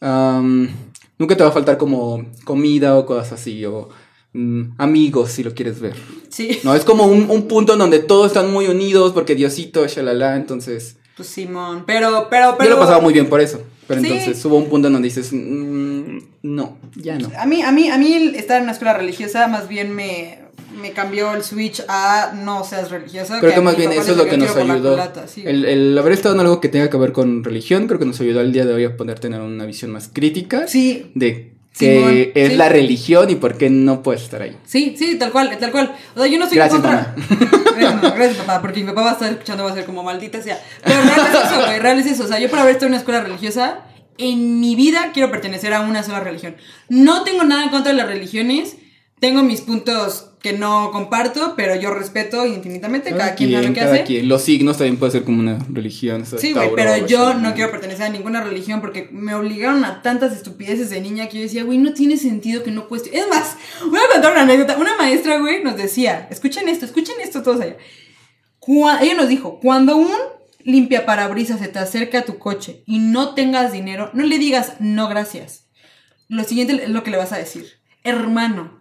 [0.01, 3.65] nunca te va a faltar como comida o cosas así.
[3.65, 3.89] O
[4.79, 5.95] amigos, si lo quieres ver.
[6.29, 6.59] Sí.
[6.63, 10.37] No, es como un, un punto en donde todos están muy unidos porque Diosito, shalala.
[10.37, 13.63] Entonces, Pues Simón, pero pero pero yo lo pasaba muy bien por eso.
[13.87, 14.07] Pero Sí.
[14.09, 17.31] entonces hubo un punto en donde dices, mm, no, ya no.
[17.39, 20.41] A mí, a mí, a mí estar en una escuela religiosa más bien me,
[20.81, 23.41] me cambió el switch a no seas religiosa.
[23.41, 24.91] Creo que más bien eso es lo que nos ayudó.
[24.91, 25.43] culata, sí.
[25.47, 28.21] El, el haber estado en algo que tenga que ver con religión, creo que nos
[28.21, 31.97] ayudó al día de hoy a poder tener una visión más crítica Sí, de que
[31.97, 32.57] Simón, es sí.
[32.57, 34.57] la religión y por qué no puedes estar ahí.
[34.65, 35.95] sí, sí, tal cual, tal cual.
[36.15, 37.15] O sea, yo no estoy Gracias, en contra.
[37.77, 40.03] Gracias, mamá, gracias, papá, porque mi papá va a estar escuchando, va a ser como
[40.03, 40.61] maldita sea.
[40.85, 42.25] Pero real es eso, güey, real es eso.
[42.25, 43.85] O sea, yo por haber estado en una escuela religiosa,
[44.19, 46.57] en mi vida quiero pertenecer a una sola religión.
[46.89, 48.77] No tengo nada en contra de las religiones.
[49.21, 53.95] Tengo mis puntos que no comparto, pero yo respeto infinitamente cada, quien lo que cada
[53.95, 54.05] hace.
[54.05, 54.29] quien.
[54.29, 56.25] Los signos también puede ser como una religión.
[56.25, 60.33] Sí, güey, pero yo no quiero pertenecer a ninguna religión porque me obligaron a tantas
[60.33, 63.17] estupideces de niña que yo decía, güey, no tiene sentido que no cueste.
[63.19, 63.57] Es más,
[63.89, 64.77] voy a contar una anécdota.
[64.77, 67.77] Una maestra, güey, nos decía, escuchen esto, escuchen esto todos allá.
[69.01, 70.11] Ella nos dijo, cuando un
[70.63, 74.75] limpia parabrisas se te acerca a tu coche y no tengas dinero, no le digas
[74.81, 75.69] no gracias.
[76.29, 77.81] Lo siguiente es lo que le vas a decir.
[78.05, 78.78] Hermano,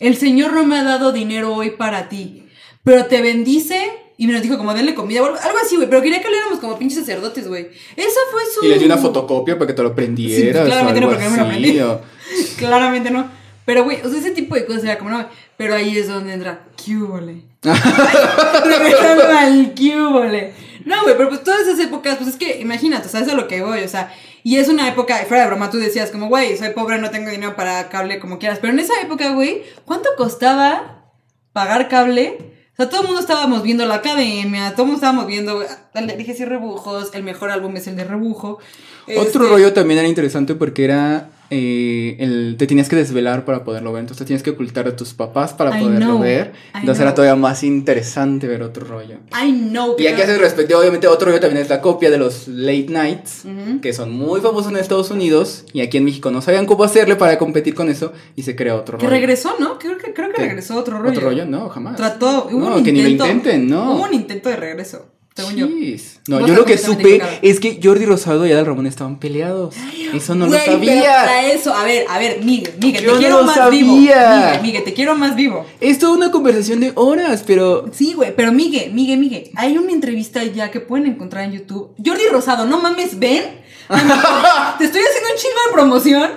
[0.00, 2.44] el Señor no me ha dado dinero hoy para ti,
[2.82, 3.78] pero te bendice
[4.16, 5.88] y me nos dijo como denle comida algo, así, güey.
[5.88, 7.68] Pero quería que le éramos como pinches sacerdotes, güey.
[7.96, 8.66] Esa fue su...
[8.66, 10.64] Y les di una fotocopia para que te lo prendieras.
[10.64, 12.00] Sí, claramente o no, porque no me lo o-
[12.58, 13.30] Claramente no.
[13.64, 15.26] Pero, güey, o sea, ese tipo de cosas era como, no,
[15.56, 17.42] pero ahí es donde entra, cúbole.
[17.62, 20.52] Regresando al cúbole.
[20.84, 23.34] No, güey, pero pues todas esas épocas, pues es que, imagínate, o sea, eso es
[23.34, 24.12] a lo que voy, o sea,
[24.42, 27.10] y es una época, y fuera de broma, tú decías como, güey, soy pobre, no
[27.10, 31.04] tengo dinero para cable, como quieras, pero en esa época, güey, ¿cuánto costaba
[31.52, 32.38] pagar cable?
[32.72, 35.62] O sea, todo el mundo estábamos viendo la academia, todo el mundo estábamos viendo
[35.92, 38.58] alergias y rebujos, el mejor álbum es el de rebujo.
[39.04, 43.64] Otro Este, rollo también era interesante porque era eh, el, te tenías que desvelar para
[43.64, 46.52] poderlo ver, entonces te tienes que ocultar de tus papás para I poderlo know, ver.
[46.74, 49.16] Entonces era todavía más interesante ver otro rollo.
[49.44, 49.96] I know.
[49.98, 53.42] Y aquí hace respecto, obviamente otro rollo también es la copia de los late nights,
[53.82, 57.16] que son muy famosos en Estados Unidos y aquí en México no sabían cómo hacerle
[57.16, 59.16] para competir con eso y se creó otro Que rollo.
[59.18, 59.78] regresó, ¿no?
[59.78, 60.42] Creo que, creo que ¿Qué?
[60.42, 61.10] regresó otro rollo.
[61.10, 61.46] ¿Otro rollo?
[61.46, 61.96] No, jamás.
[61.96, 63.94] Trató, hubo No, un que ni lo intenten, no.
[63.96, 65.68] Hubo un intento de regreso, según yo.
[65.68, 66.20] Jeez.
[66.28, 69.74] No, yo lo que supe es que Jordi Rosado y Adal Ramón estaban peleados.
[70.14, 71.02] Eso no Güey, lo sabía.
[71.14, 73.80] para eso, a ver, a ver, Miguel, Miguel, Yo te no quiero lo más sabía.
[73.80, 73.96] vivo.
[73.96, 75.64] Miguel, Miguel, te quiero más vivo.
[75.80, 79.92] Es toda una conversación de horas, pero Sí, güey, pero Miguel, Miguel, Miguel, hay una
[79.92, 81.94] entrevista ya que pueden encontrar en YouTube.
[82.04, 83.44] Jordi Rosado, no mames, ven.
[83.88, 86.30] Te estoy haciendo un chingo de promoción.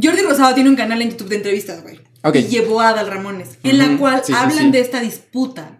[0.00, 1.98] Jordi Rosado tiene un canal en YouTube de entrevistas, güey.
[2.22, 2.36] Ok.
[2.36, 4.70] Y llevó a Adal Ramones, en la cual sí, sí, hablan sí.
[4.70, 5.75] de esta disputa.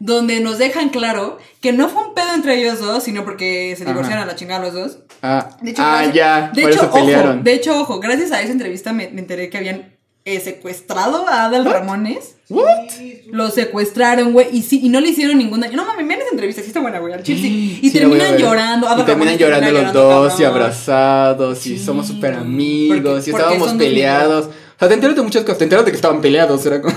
[0.00, 3.82] Donde nos dejan claro que no fue un pedo entre ellos dos, sino porque se
[3.82, 3.92] Ajá.
[3.92, 4.98] divorciaron a la chingada los dos.
[5.22, 7.32] ah, De hecho, ah gracias- ya, de por hecho, eso pelearon.
[7.36, 9.94] Ojo, de hecho, ojo, gracias a esa entrevista me, me enteré que habían
[10.24, 12.36] eh, secuestrado a Adal Ramones.
[12.50, 12.90] What?
[13.30, 15.76] Lo secuestraron, güey, y sí, y no le hicieron ningún daño.
[15.76, 17.78] No mames, vean esa entrevista, sí está buena, güey, al chile sí.
[17.82, 18.86] Y Sí, terminan llorando.
[18.86, 22.46] Adal Y terminan Ramones llorando termina los dos y abrazados y Sí, somos súper porque-
[22.46, 24.50] amigos y estábamos peleados.
[24.78, 25.58] O sea, te enteras de muchas cosas.
[25.58, 26.64] Te enteras de que estaban peleados.
[26.64, 26.94] Era como...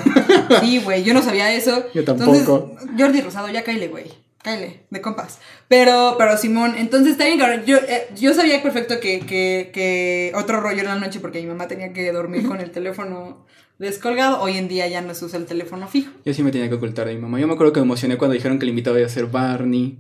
[0.62, 1.84] Sí, güey, yo no sabía eso.
[1.96, 2.76] Yo tampoco.
[2.80, 4.06] Entonces, Jordi Rosado, ya cáile, güey.
[4.44, 5.40] Cáile, de compas.
[5.68, 7.64] Pero, pero Simón, entonces está bien, cabrón.
[7.66, 11.48] Yo, eh, yo sabía perfecto que, que, que otro rollo en la noche porque mi
[11.48, 13.46] mamá tenía que dormir con el teléfono
[13.80, 14.42] descolgado.
[14.42, 16.12] Hoy en día ya no se usa el teléfono fijo.
[16.26, 17.40] Yo sí me tenía que ocultar de mi mamá.
[17.40, 19.98] Yo me acuerdo que me emocioné cuando dijeron que el invitado iba a ser Barney.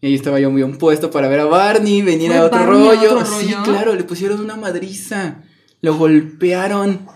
[0.00, 2.88] Y ahí estaba yo muy puesto para ver a Barney, venir ¿Fue a otro Barney
[2.88, 3.14] a rollo.
[3.14, 3.62] otro Sí, rollo?
[3.62, 5.42] claro, le pusieron una madriza.
[5.82, 7.06] Lo golpearon.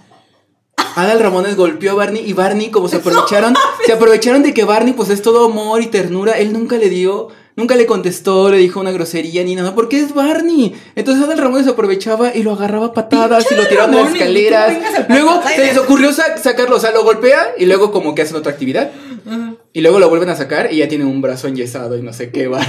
[0.97, 3.55] Adal Ramones golpeó a Barney y Barney como se aprovecharon,
[3.87, 7.29] se aprovecharon de que Barney pues es todo amor y ternura, él nunca le dio
[7.59, 10.75] Nunca le contestó, le dijo una grosería ni nada, porque es Barney.
[10.95, 14.77] Entonces Adal Ramones aprovechaba y lo agarraba a patadas y lo tiraba de las escaleras.
[15.09, 18.37] Luego se les ocurrió sa- sacarlo, o sea, lo golpea y luego como que hacen
[18.37, 18.91] otra actividad.
[19.73, 22.31] Y luego lo vuelven a sacar y ya tiene un brazo enyesado y no sé
[22.31, 22.69] qué, Barney.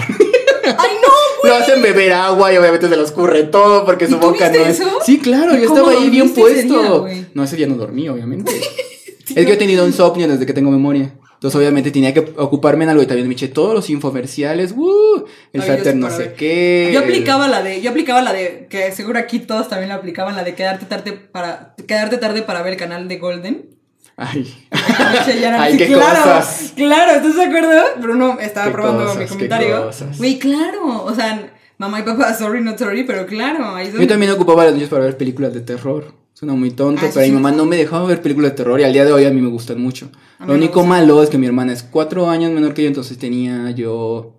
[0.64, 1.07] ¡Ay, no!
[1.48, 4.56] Lo hacen beber agua y obviamente se lo escurre todo porque ¿Y su boca no
[4.60, 4.80] es.
[4.80, 5.00] eso?
[5.06, 7.08] Sí, claro, ¿Y yo estaba ahí bien dormiste ese día, puesto.
[7.34, 8.52] no, ese día no dormí, obviamente.
[9.28, 11.14] es que yo he tenido insomnio desde que tengo memoria.
[11.38, 14.74] Entonces, obviamente, tenía que ocuparme en algo y también me eché todos los infomerciales.
[14.76, 15.24] ¡uh!
[15.54, 16.90] el Dios, no sé qué.
[16.92, 20.36] Yo aplicaba la de, yo aplicaba la de, que seguro aquí todos también la aplicaban,
[20.36, 23.77] la de quedarte tarde para, quedarte tarde para ver el canal de Golden.
[24.18, 24.52] Ay.
[24.72, 26.74] Ay, qué claro, cosas.
[26.76, 27.82] Claro, ¿estás de acuerdo?
[28.02, 29.92] Bruno estaba probando cosas, mi comentario.
[30.18, 31.04] Güey, claro.
[31.04, 33.76] O sea, mamá y papá, sorry, not sorry, pero claro.
[33.76, 36.14] Ahí es Yo también ocupaba las noches para ver películas de terror.
[36.34, 37.34] Suena muy tonto, Ah, sí, pero mi sí.
[37.34, 39.42] mamá no me dejaba ver películas de terror y al día de hoy a mí
[39.42, 40.10] me gustan mucho.
[40.46, 43.72] Lo único malo es que mi hermana es cuatro años menor que yo, entonces tenía
[43.72, 44.37] yo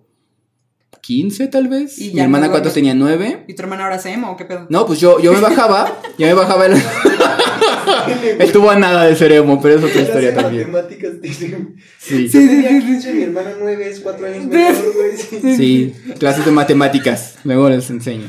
[1.01, 1.97] 15 tal vez.
[1.99, 2.69] Y mi hermana duerme.
[2.71, 3.45] tenía nueve.
[3.47, 4.67] ¿Y tu hermana ahora se emo o qué pedo?
[4.69, 6.73] No, pues yo, yo me bajaba, yo me bajaba el...
[8.39, 10.71] Estuvo a nada de ser emo, pero es otra historia también.
[10.71, 11.75] matemáticas dicen.
[11.97, 15.17] Sí, Sí, tenía 15, mi hermana 9 es 4 años menor, güey.
[15.17, 15.55] sí.
[15.55, 18.25] sí, clases de matemáticas, luego les enseño.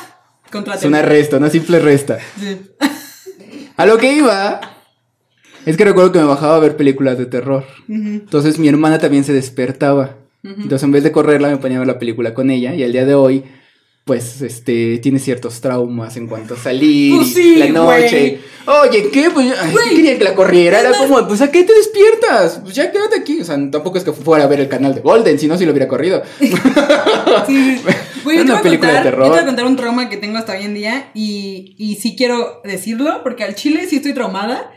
[0.50, 0.80] Contrate.
[0.80, 2.18] Es una resta, una simple resta.
[2.40, 2.58] Sí.
[3.76, 4.60] A lo que iba
[5.66, 7.64] es que recuerdo que me bajaba a ver películas de terror.
[7.88, 10.16] Entonces mi hermana también se despertaba.
[10.42, 12.92] Entonces en vez de correrla me ponía a ver la película con ella y al
[12.92, 13.44] día de hoy
[14.04, 18.40] pues este tiene ciertos traumas en cuanto a salir Pues sí, la noche.
[18.66, 19.28] Oye, ¿qué?
[19.30, 19.88] Pues ay, Güey.
[19.90, 20.80] ¿qué querían que la corriera?
[20.80, 22.60] Era como, pues ¿a qué te despiertas?
[22.62, 23.40] Pues ya quédate aquí.
[23.40, 25.66] O sea, tampoco es que fuera a ver el canal de Golden, si no si
[25.66, 26.22] lo hubiera corrido.
[27.46, 27.80] Sí.
[28.24, 29.24] Te una película de contar, terror.
[29.26, 31.96] Yo te voy a contar un trauma que tengo hasta hoy en día y, y
[31.96, 34.70] sí quiero decirlo porque al chile sí estoy traumada.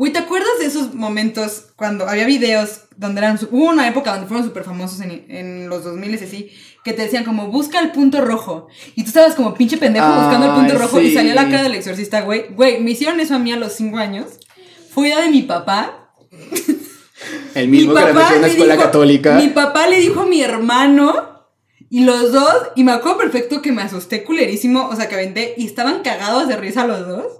[0.00, 3.38] Güey, ¿te acuerdas de esos momentos cuando había videos donde eran...
[3.50, 6.50] Hubo una época donde fueron súper famosos en, en los 2000 y así,
[6.82, 8.68] que te decían como, busca el punto rojo.
[8.96, 11.74] Y tú estabas como pinche pendejo buscando el punto rojo y salía la cara del
[11.74, 12.46] exorcista, güey.
[12.54, 14.38] Güey, me hicieron eso a mí a los 5 años.
[14.90, 16.14] Fue idea de mi papá.
[17.54, 19.34] El mismo Mi que la metió en le escuela dijo- católica.
[19.34, 21.44] Mi papá le dijo a mi hermano
[21.90, 25.52] y los dos, y me acuerdo perfecto que me asusté culerísimo, o sea, que aventé
[25.58, 27.39] y estaban cagados de risa los dos.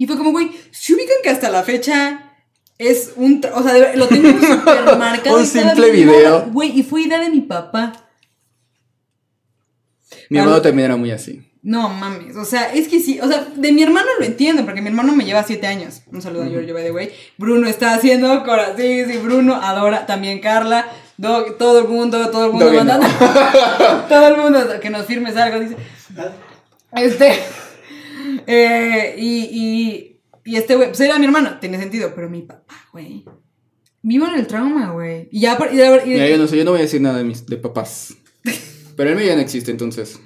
[0.00, 2.32] Y fue como, güey, se ubican que hasta la fecha
[2.78, 5.36] es un, o sea, lo tengo súper marcado.
[5.36, 6.46] Un simple video.
[6.46, 7.92] Güey, y fue idea de mi papá.
[10.30, 11.42] Mi hermano también era muy así.
[11.62, 14.80] No mames, o sea, es que sí, o sea, de mi hermano lo entiendo, porque
[14.80, 16.00] mi hermano me lleva siete años.
[16.10, 17.12] Un saludo a Giorgio, by the way.
[17.36, 20.86] Bruno está haciendo corazón, sí, sí, Bruno adora, también Carla,
[21.18, 22.78] Dog, todo el mundo, todo el mundo no.
[22.78, 23.06] mandando,
[24.08, 25.76] todo el mundo que nos firmes algo, dice.
[26.92, 27.34] Este,
[28.46, 32.74] eh, y, y, y este güey, pues era mi hermano, tiene sentido, pero mi papá,
[32.92, 33.24] güey,
[34.02, 35.28] vivo en el trauma, güey.
[35.30, 37.24] Y ya, por- y, Mira, yo no sé, yo no voy a decir nada de
[37.24, 38.14] mis de papás.
[38.96, 40.20] Pero mío ya no existe, entonces.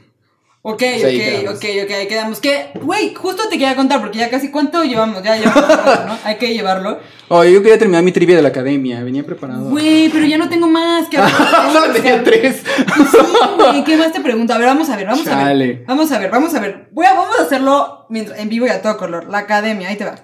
[0.66, 2.40] Ok, Pues ok, ok, ok, ahí quedamos.
[2.40, 5.22] Que, güey, justo te quería contar, porque ya casi, ¿cuánto llevamos?
[5.22, 6.18] Ya llevamos, rato, ¿no?
[6.24, 7.00] Hay que llevarlo.
[7.28, 9.68] Oye, yo quería terminar mi trivia de la academia, venía preparado.
[9.68, 11.18] Güey, pero ya no tengo más que
[11.72, 12.62] Solo tenía tres.
[12.64, 13.18] Sí,
[13.58, 14.54] güey, ¿qué más te pregunto?
[14.54, 15.84] A ver, vamos a ver, vamos a ver.
[15.86, 16.88] Vamos a ver, vamos a ver.
[16.92, 19.28] Voy a, vamos a hacerlo mientras, en vivo y a todo color.
[19.28, 20.14] La academia, ahí te va.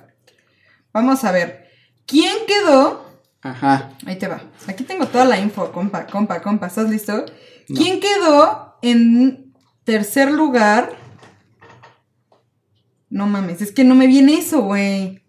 [0.94, 1.68] Vamos a ver.
[2.06, 3.04] ¿Quién quedó?
[3.42, 3.90] Ajá.
[4.06, 4.40] Ahí te va.
[4.66, 6.68] Aquí tengo toda la info, compa, compa, compa.
[6.68, 7.26] ¿Estás listo?
[7.66, 9.49] ¿Quién quedó en
[9.90, 10.92] tercer lugar?
[13.08, 15.20] No mames, es que no me viene eso, güey.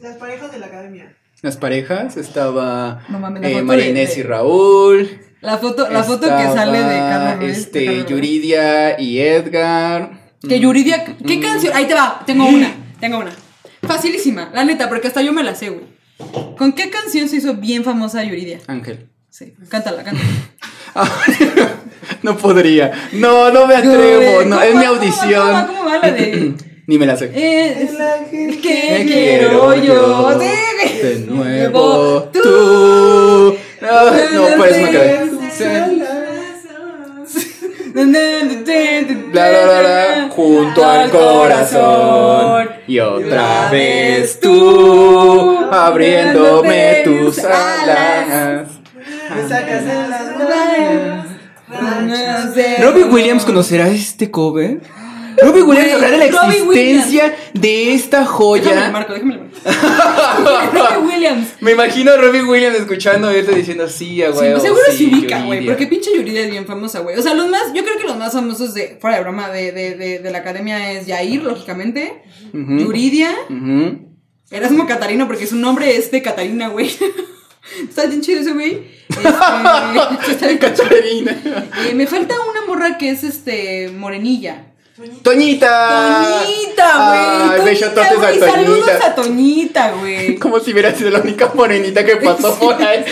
[0.00, 1.14] Las parejas de la academia.
[1.42, 5.08] Las parejas estaba No mames, la eh, María de- Inés de- y Raúl.
[5.40, 7.38] La foto, la foto que sale de Ruiz.
[7.40, 8.10] de Este, Carlos Ruiz.
[8.10, 10.32] Yuridia y Edgar.
[10.48, 11.40] Que Yuridia, ¿qué Mm.
[11.42, 11.72] canción?
[11.76, 13.30] Ahí te va, tengo una, tengo una.
[13.82, 15.86] Facilísima, la neta, porque hasta yo me la sé, güey.
[16.56, 18.58] ¿Con qué canción se hizo bien famosa Yuridia?
[18.66, 19.08] Ángel.
[19.30, 20.28] Sí, cántala, cántala.
[22.22, 22.92] no podría.
[23.12, 24.42] No, no me atrevo.
[24.44, 25.48] No, ¿Cómo es mi audición.
[25.48, 25.66] ¿Cómo va?
[25.66, 26.54] ¿Cómo va la de...?
[26.88, 27.30] Ni me la sé.
[27.34, 30.32] Es El ángel que Me quiero yo.
[30.36, 31.02] Güey.
[31.02, 33.56] De nuevo tú.
[33.82, 35.28] No, no, por eso me quedé.
[37.98, 38.04] Bla,
[39.50, 42.70] bla, bla, bla, junto al corazón.
[42.86, 48.68] Y otra vez tú, abriéndome tus alas.
[49.34, 50.38] Me sacas de las
[52.80, 54.80] ¿Robbie Williams conocerá este cover?
[55.40, 58.90] ¿Robbie Williams Güey, sabrá de la Robbie existencia de esta Déjame joya?
[58.90, 59.54] marco, déjame marco.
[60.72, 61.48] Robbie Williams.
[61.60, 65.36] Me imagino a Robbie Williams escuchando esto diciendo sí, a Sí, seguro sí, se ubica,
[65.44, 65.72] güey, Yuridia".
[65.72, 67.16] porque pinche Yuridia es bien famosa, güey.
[67.16, 69.70] O sea, los más, yo creo que los más famosos de, fuera de broma, de,
[69.70, 72.22] de, de, de la academia es Yair, lógicamente.
[72.52, 73.30] Yuridia.
[73.48, 74.08] Ujú.
[74.50, 76.90] Erasmo Catarino, porque su nombre es de Catarina, güey.
[77.88, 78.98] Está bien chido ese güey.
[80.28, 80.58] Este,
[81.02, 81.28] bien.
[81.28, 84.64] Eh, me falta una morra que es este morenilla.
[85.22, 86.42] Toñita.
[86.42, 87.70] Toñita, güey.
[87.70, 89.06] Ay, Toñita, güey, Saludos Toñita.
[89.06, 90.36] a Toñita, güey.
[90.36, 93.04] Como si hubiera sido la única morenita que pasó por ahí.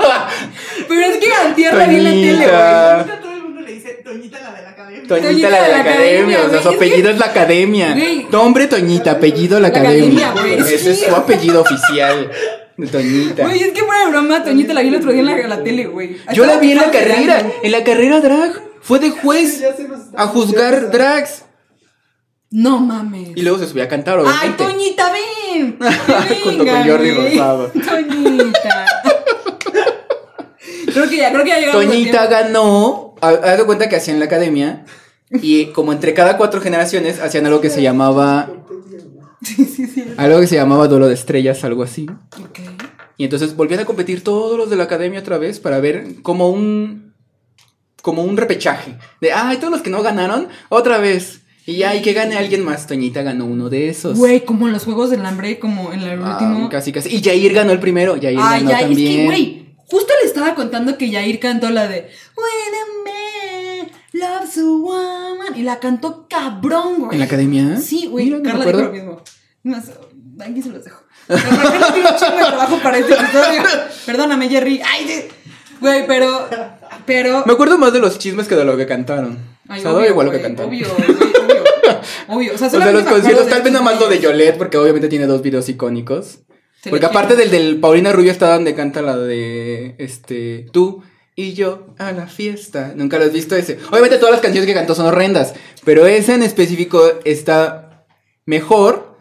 [0.88, 3.20] Pero es que antier la vi en la tele, güey.
[3.20, 5.08] Todo el mundo le dice Toñita la de la academia.
[5.08, 7.96] Toñita la de la academia, o sea, su güey, es apellido es la academia.
[8.30, 10.30] Nombre Toñita, apellido la La academia.
[10.30, 12.30] academia, güey, Ese es su apellido oficial.
[12.80, 13.42] De Toñita.
[13.44, 15.86] Güey, es que fuera broma, Toñita la vi el otro día en la, la tele,
[15.86, 16.16] güey.
[16.32, 18.62] Yo la vi en la carrera, en la carrera drag.
[18.82, 19.62] Fue de juez
[20.16, 21.44] a juzgar drags.
[22.50, 23.30] No mames.
[23.36, 24.64] Y luego se subía a cantar, Ay, obviamente.
[24.64, 25.78] Toñita, ven.
[26.44, 27.68] Junto con Jordi Rosado.
[27.72, 28.86] Toñita.
[30.92, 31.84] creo que ya, creo que ya llegamos.
[31.84, 33.14] Toñita ganó.
[33.20, 34.84] ha- Haz de cuenta que hacían la academia.
[35.30, 38.48] Y como entre cada cuatro generaciones hacían algo que se llamaba.
[39.44, 40.04] Sí, sí, sí.
[40.16, 42.06] Algo que se llamaba duelo de estrellas, algo así.
[42.42, 42.58] Ok.
[43.16, 46.48] Y entonces volvían a competir todos los de la academia otra vez para ver como
[46.50, 47.14] un.
[48.02, 48.96] como un repechaje.
[49.20, 51.40] De ay, todos los que no ganaron, otra vez.
[51.66, 52.86] Y ya, y que gane alguien más.
[52.86, 54.16] Toñita ganó uno de esos.
[54.18, 56.68] Güey, como en los juegos del hambre, como en el Ah, último.
[56.70, 57.14] casi, casi.
[57.14, 58.14] Y Jair ganó el primero.
[58.20, 59.16] Jair Ay, ganó ya, es también.
[59.16, 62.99] que, güey, justo le estaba contando que Yair cantó la de When
[64.20, 65.56] loves a woman.
[65.56, 67.12] Y la cantó cabrón, güey.
[67.14, 67.80] ¿En la academia?
[67.80, 68.26] Sí, güey.
[68.26, 69.22] Mira, Carla dijo lo mismo.
[69.62, 69.92] No sé,
[70.40, 71.02] aquí se los dejo.
[71.26, 73.62] Tiene un chingo de trabajo para este episodio.
[74.06, 74.80] Perdóname, Jerry.
[74.84, 75.28] Ay,
[75.80, 76.48] güey, pero.
[77.06, 77.44] Pero.
[77.46, 79.38] Me acuerdo más de los chismes que de lo que cantaron.
[79.68, 80.70] Ay, o sea, da igual lo que cantaron.
[80.70, 81.64] Obvio, güey, obvio.
[82.28, 82.54] Obvio.
[82.54, 84.18] O sea, O sea, los conciertos, tal vez nada más lo de.
[84.18, 86.40] Yolette, porque obviamente tiene dos videos icónicos.
[86.88, 91.02] Porque aparte del del Paulina Rubio está donde canta la de este tú
[91.40, 92.92] y yo a la fiesta.
[92.94, 93.78] Nunca lo has visto ese.
[93.90, 98.04] Obviamente todas las canciones que cantó son horrendas, pero esa en específico está
[98.46, 99.16] mejor.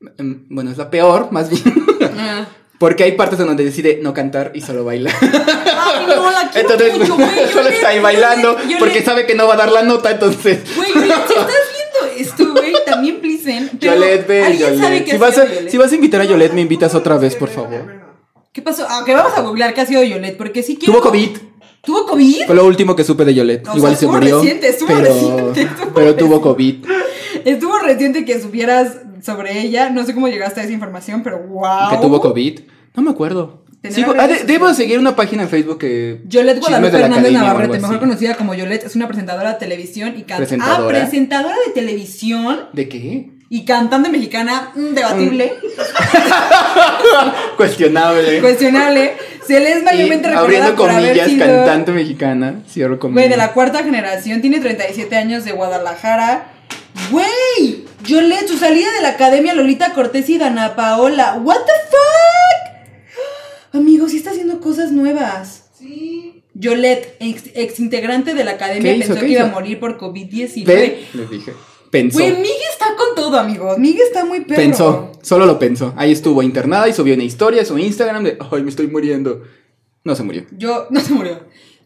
[0.00, 1.62] mm, Bueno, es la peor, más bien.
[2.18, 2.46] Ah.
[2.78, 5.12] Porque hay partes en donde decide no cantar y solo baila.
[5.22, 7.28] Ay, no, la Entonces, mucho, güey.
[7.40, 9.70] Yo solo le- está ahí bailando le- porque le- sabe que no va a dar
[9.70, 10.58] la nota, entonces.
[10.74, 15.10] Güey, güey, si estás viendo esto, güey, también pero Yolette, ve, ¿alguien sabe Yolette.
[15.12, 15.70] Si vas, a, Yolette?
[15.70, 18.00] si vas a invitar a Yolette, me invitas otra vez, por favor.
[18.52, 18.86] ¿Qué pasó?
[18.88, 20.94] Aunque vamos a googlear qué ha sido Yolette, porque sí quiero...
[20.94, 21.30] Tuvo COVID.
[21.82, 22.46] ¿Tuvo COVID?
[22.46, 23.66] Fue lo último que supe de Yolette.
[23.74, 24.38] Igual sea, se murió.
[24.40, 26.84] reciente, estuvo pero, reciente, estuvo pero tuvo COVID.
[27.44, 29.90] Estuvo reciente que supieras sobre ella.
[29.90, 31.90] No sé cómo llegaste a esa información, pero wow.
[31.90, 32.60] Que tuvo COVID.
[32.94, 33.62] No me acuerdo.
[33.90, 36.22] Sigo- ah, de- debo seguir una página en Facebook que.
[36.28, 40.58] Yolette Guadalupe algo Navarrete, mejor conocida como Yolette, es una presentadora de televisión y cantante.
[40.60, 43.31] Ah, presentadora de televisión ¿De qué?
[43.54, 45.52] Y cantante mexicana, mm, debatible,
[47.58, 48.40] Cuestionable.
[48.40, 49.12] cuestionable.
[49.46, 52.62] Se le es mayormente recordada abriendo por haber comillas, sido- cantante mexicana.
[52.66, 53.24] Cierro comillas.
[53.24, 56.46] Güey, de la cuarta generación, tiene 37 años de Guadalajara.
[57.10, 61.38] Güey, Yolette, su salida de la academia Lolita Cortés y Dana Paola.
[61.42, 63.74] ¿What the fuck?
[63.74, 65.64] Amigo, sí está haciendo cosas nuevas.
[65.78, 66.42] Sí.
[66.54, 70.64] Yolette, ex, ex integrante de la academia, pensó ¿Qué que iba a morir por COVID-19.
[70.64, 71.52] Ve, les dije.
[71.92, 72.18] Pensó.
[72.20, 73.76] Güey, Miguel está con todo, amigos.
[73.78, 74.56] Miguel está muy perro.
[74.62, 75.12] Pensó.
[75.20, 75.92] Solo lo pensó.
[75.96, 78.38] Ahí estuvo internada y subió una historia a su Instagram de.
[78.50, 79.42] Ay, me estoy muriendo.
[80.02, 80.44] No se murió.
[80.56, 81.40] Yo, no se murió.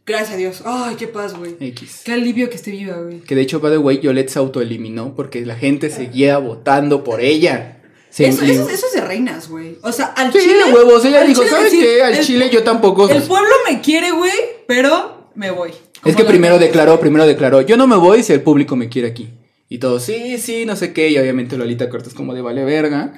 [0.06, 0.62] Gracias a Dios.
[0.64, 1.56] Ay, qué paz, güey.
[1.58, 2.02] X.
[2.04, 3.18] Qué alivio que esté viva, güey.
[3.22, 7.20] Que de hecho, by the way, Yolette se autoeliminó porque la gente seguía votando por
[7.20, 7.82] ella.
[8.08, 9.76] Se Eso, eso, eso es de reinas, güey.
[9.82, 10.54] O sea, al Sí, chile.
[10.66, 11.04] de huevos.
[11.04, 12.02] Ella dijo, chile ¿sabes qué?
[12.04, 13.08] Al el- chile yo tampoco.
[13.10, 14.30] El pueblo me quiere, güey,
[14.68, 15.72] pero me voy.
[16.04, 19.08] Es que primero declaró, primero declaró, yo no me voy si el público me quiere
[19.08, 19.28] aquí.
[19.68, 21.10] Y todos, sí, sí, no sé qué.
[21.10, 23.14] Y obviamente Lolita Cortés como de vale verga.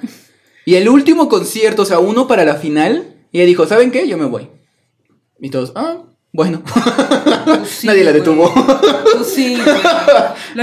[0.65, 4.07] Y el último concierto, o sea, uno para la final, y ella dijo, ¿saben qué?
[4.07, 4.49] Yo me voy.
[5.39, 6.61] Y todos, ah, bueno.
[7.65, 8.51] Sí, Nadie la detuvo.
[8.53, 9.77] Pues sí, güey.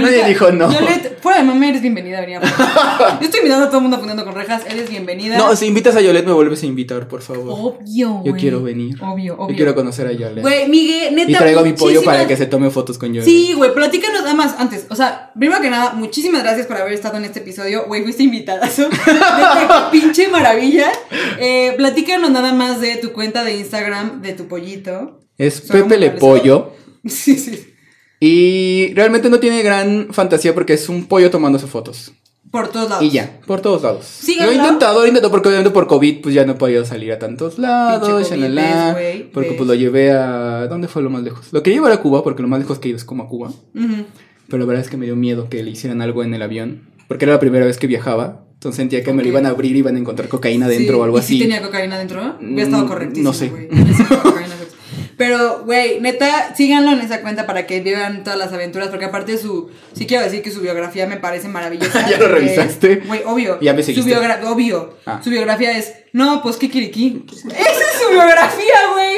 [0.02, 0.72] Nadie dijo no.
[0.72, 3.82] Yolette, fuera de mame, eres bienvenida a venir a- Yo estoy invitando a todo el
[3.82, 5.36] mundo apuntando con rejas, eres bienvenida.
[5.36, 7.76] No, si invitas a Yolette, me vuelves a invitar, por favor.
[7.80, 8.22] Obvio.
[8.24, 8.96] Yo quiero venir.
[9.02, 9.48] Obvio, obvio.
[9.50, 10.42] Yo quiero conocer a Yolette.
[10.42, 11.30] Güey, Miguel, neta.
[11.30, 13.28] y traigo a mi pollo para que se tome fotos con Yolette.
[13.28, 14.86] Sí, güey, platícanos nada más antes.
[14.88, 17.84] O sea, primero que nada, muchísimas gracias por haber estado en este episodio.
[17.86, 18.68] Güey, fuiste invitada.
[19.90, 20.90] pinche maravilla.
[21.38, 25.20] Eh, platícanos nada más de tu cuenta de Instagram, de tu pollito.
[25.38, 26.10] Es Pepe Le.
[26.12, 26.72] Pollo.
[27.06, 27.72] Sí, sí.
[28.18, 32.12] Y realmente no tiene gran fantasía porque es un pollo tomándose fotos.
[32.50, 33.04] Por todos lados.
[33.04, 34.20] Y ya, por todos lados.
[34.40, 36.84] Lo he intentado, lo he intentado porque obviamente por COVID pues ya no he podido
[36.84, 39.56] salir a tantos lados, COVID, ves, porque ves.
[39.58, 40.66] pues lo llevé a...
[40.68, 41.46] ¿Dónde fue lo más lejos?
[41.52, 43.28] Lo quería llevar a Cuba porque lo más lejos que he ido es como a
[43.28, 43.52] Cuba.
[43.74, 46.88] Pero la verdad es que me dio miedo que le hicieran algo en el avión.
[47.08, 48.46] Porque era la primera vez que viajaba.
[48.54, 51.00] Entonces sentía que me lo iban a abrir y iban a encontrar cocaína dentro Sí,
[51.00, 51.38] o algo ¿y si así.
[51.40, 52.36] tenía cocaína dentro?
[52.40, 53.28] Hubiera estado Mm, correctísimo.
[53.28, 53.48] no sé.
[53.50, 53.66] güey.
[53.70, 54.76] Hubiera sido cocaína dentro.
[55.16, 58.88] Pero, güey, neta, síganlo en esa cuenta para que vean todas las aventuras.
[58.88, 59.70] Porque aparte su.
[59.94, 62.06] Sí quiero decir que su biografía me parece maravillosa.
[62.10, 62.96] ¿Ya lo Eh, revisaste?
[63.06, 63.58] Güey, obvio.
[63.60, 64.10] Ya me Su seguiste.
[64.14, 64.96] biogra- obvio.
[65.06, 65.20] Ah.
[65.24, 65.92] Su biografía es.
[66.12, 67.24] No, pues qué kiriki.
[67.28, 69.16] Esa es su su biografía, güey.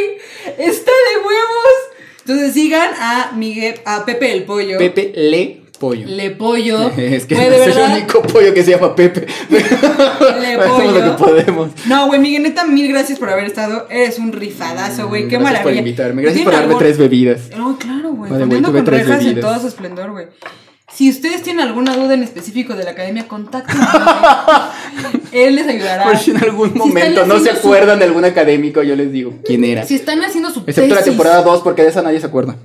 [0.58, 1.74] Está de huevos.
[2.20, 4.78] Entonces sigan a Miguel, a Pepe el Pollo.
[4.78, 6.06] Pepe Le Pollo.
[6.08, 6.90] Le Pollo.
[6.96, 9.26] Es que Güey, no soy el único pollo que se llama Pepe.
[9.50, 9.58] Le
[10.56, 11.16] Hacemos lo que Pollo.
[11.16, 11.70] podemos.
[11.86, 13.86] No, güey, Miguel, neta, mil gracias por haber estado.
[13.90, 15.28] Eres un rifadazo, güey.
[15.28, 15.78] Qué Mm, Gracias por maravilla.
[15.78, 16.22] invitarme.
[16.22, 17.40] Gracias por ¿Tienen darme algún- tres bebidas.
[17.56, 18.30] No, claro, güey.
[18.30, 19.50] Vale, güey, tuve con tres rejas en bebidas.
[19.50, 20.26] todo su esplendor, güey.
[20.92, 23.84] Si ustedes tienen alguna duda en específico de la academia, contáctenme.
[25.32, 26.04] Él les ayudará.
[26.04, 28.82] Por si en algún Si momento están no se haciendo su- acuerdan de algún académico,
[28.82, 29.84] yo les digo quién era.
[29.84, 32.56] Si están haciendo su Excepto la tesis- temporada 2, porque de esa nadie se acuerda.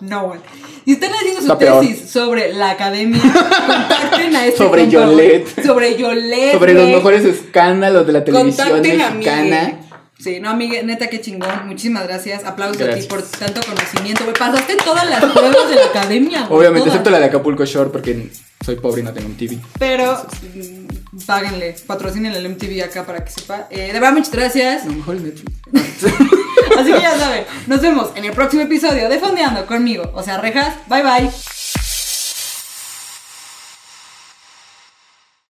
[0.00, 0.40] No, güey.
[0.84, 1.80] Si están haciendo su peor.
[1.80, 4.90] tesis sobre la academia, contacten a este Sobre güey.
[4.92, 5.64] Yolette.
[5.64, 6.52] Sobre Yolette.
[6.52, 9.10] Sobre los mejores escándalos de la televisión Contacten a.
[9.10, 9.74] Miguel.
[10.18, 11.66] Sí, no, Miguel, neta, qué chingón.
[11.66, 12.44] Muchísimas gracias.
[12.44, 14.36] Aplausos a ti por tanto conocimiento, güey.
[14.36, 16.60] Pasaste todas las pruebas de la academia, güey.
[16.60, 16.94] Obviamente, todas.
[16.94, 18.28] excepto la de Acapulco Shore, porque
[18.64, 19.58] soy pobre y no tengo un TV.
[19.78, 23.66] Pero, mm, páguenle, patrocinen el MTV acá para que sepa.
[23.70, 24.86] Eh, de verdad, muchas gracias.
[24.86, 25.56] Lo mejor el Netflix.
[26.78, 30.10] Así que ya saben, nos vemos en el próximo episodio de Fondeando conmigo.
[30.14, 31.30] O sea, rejas, bye bye.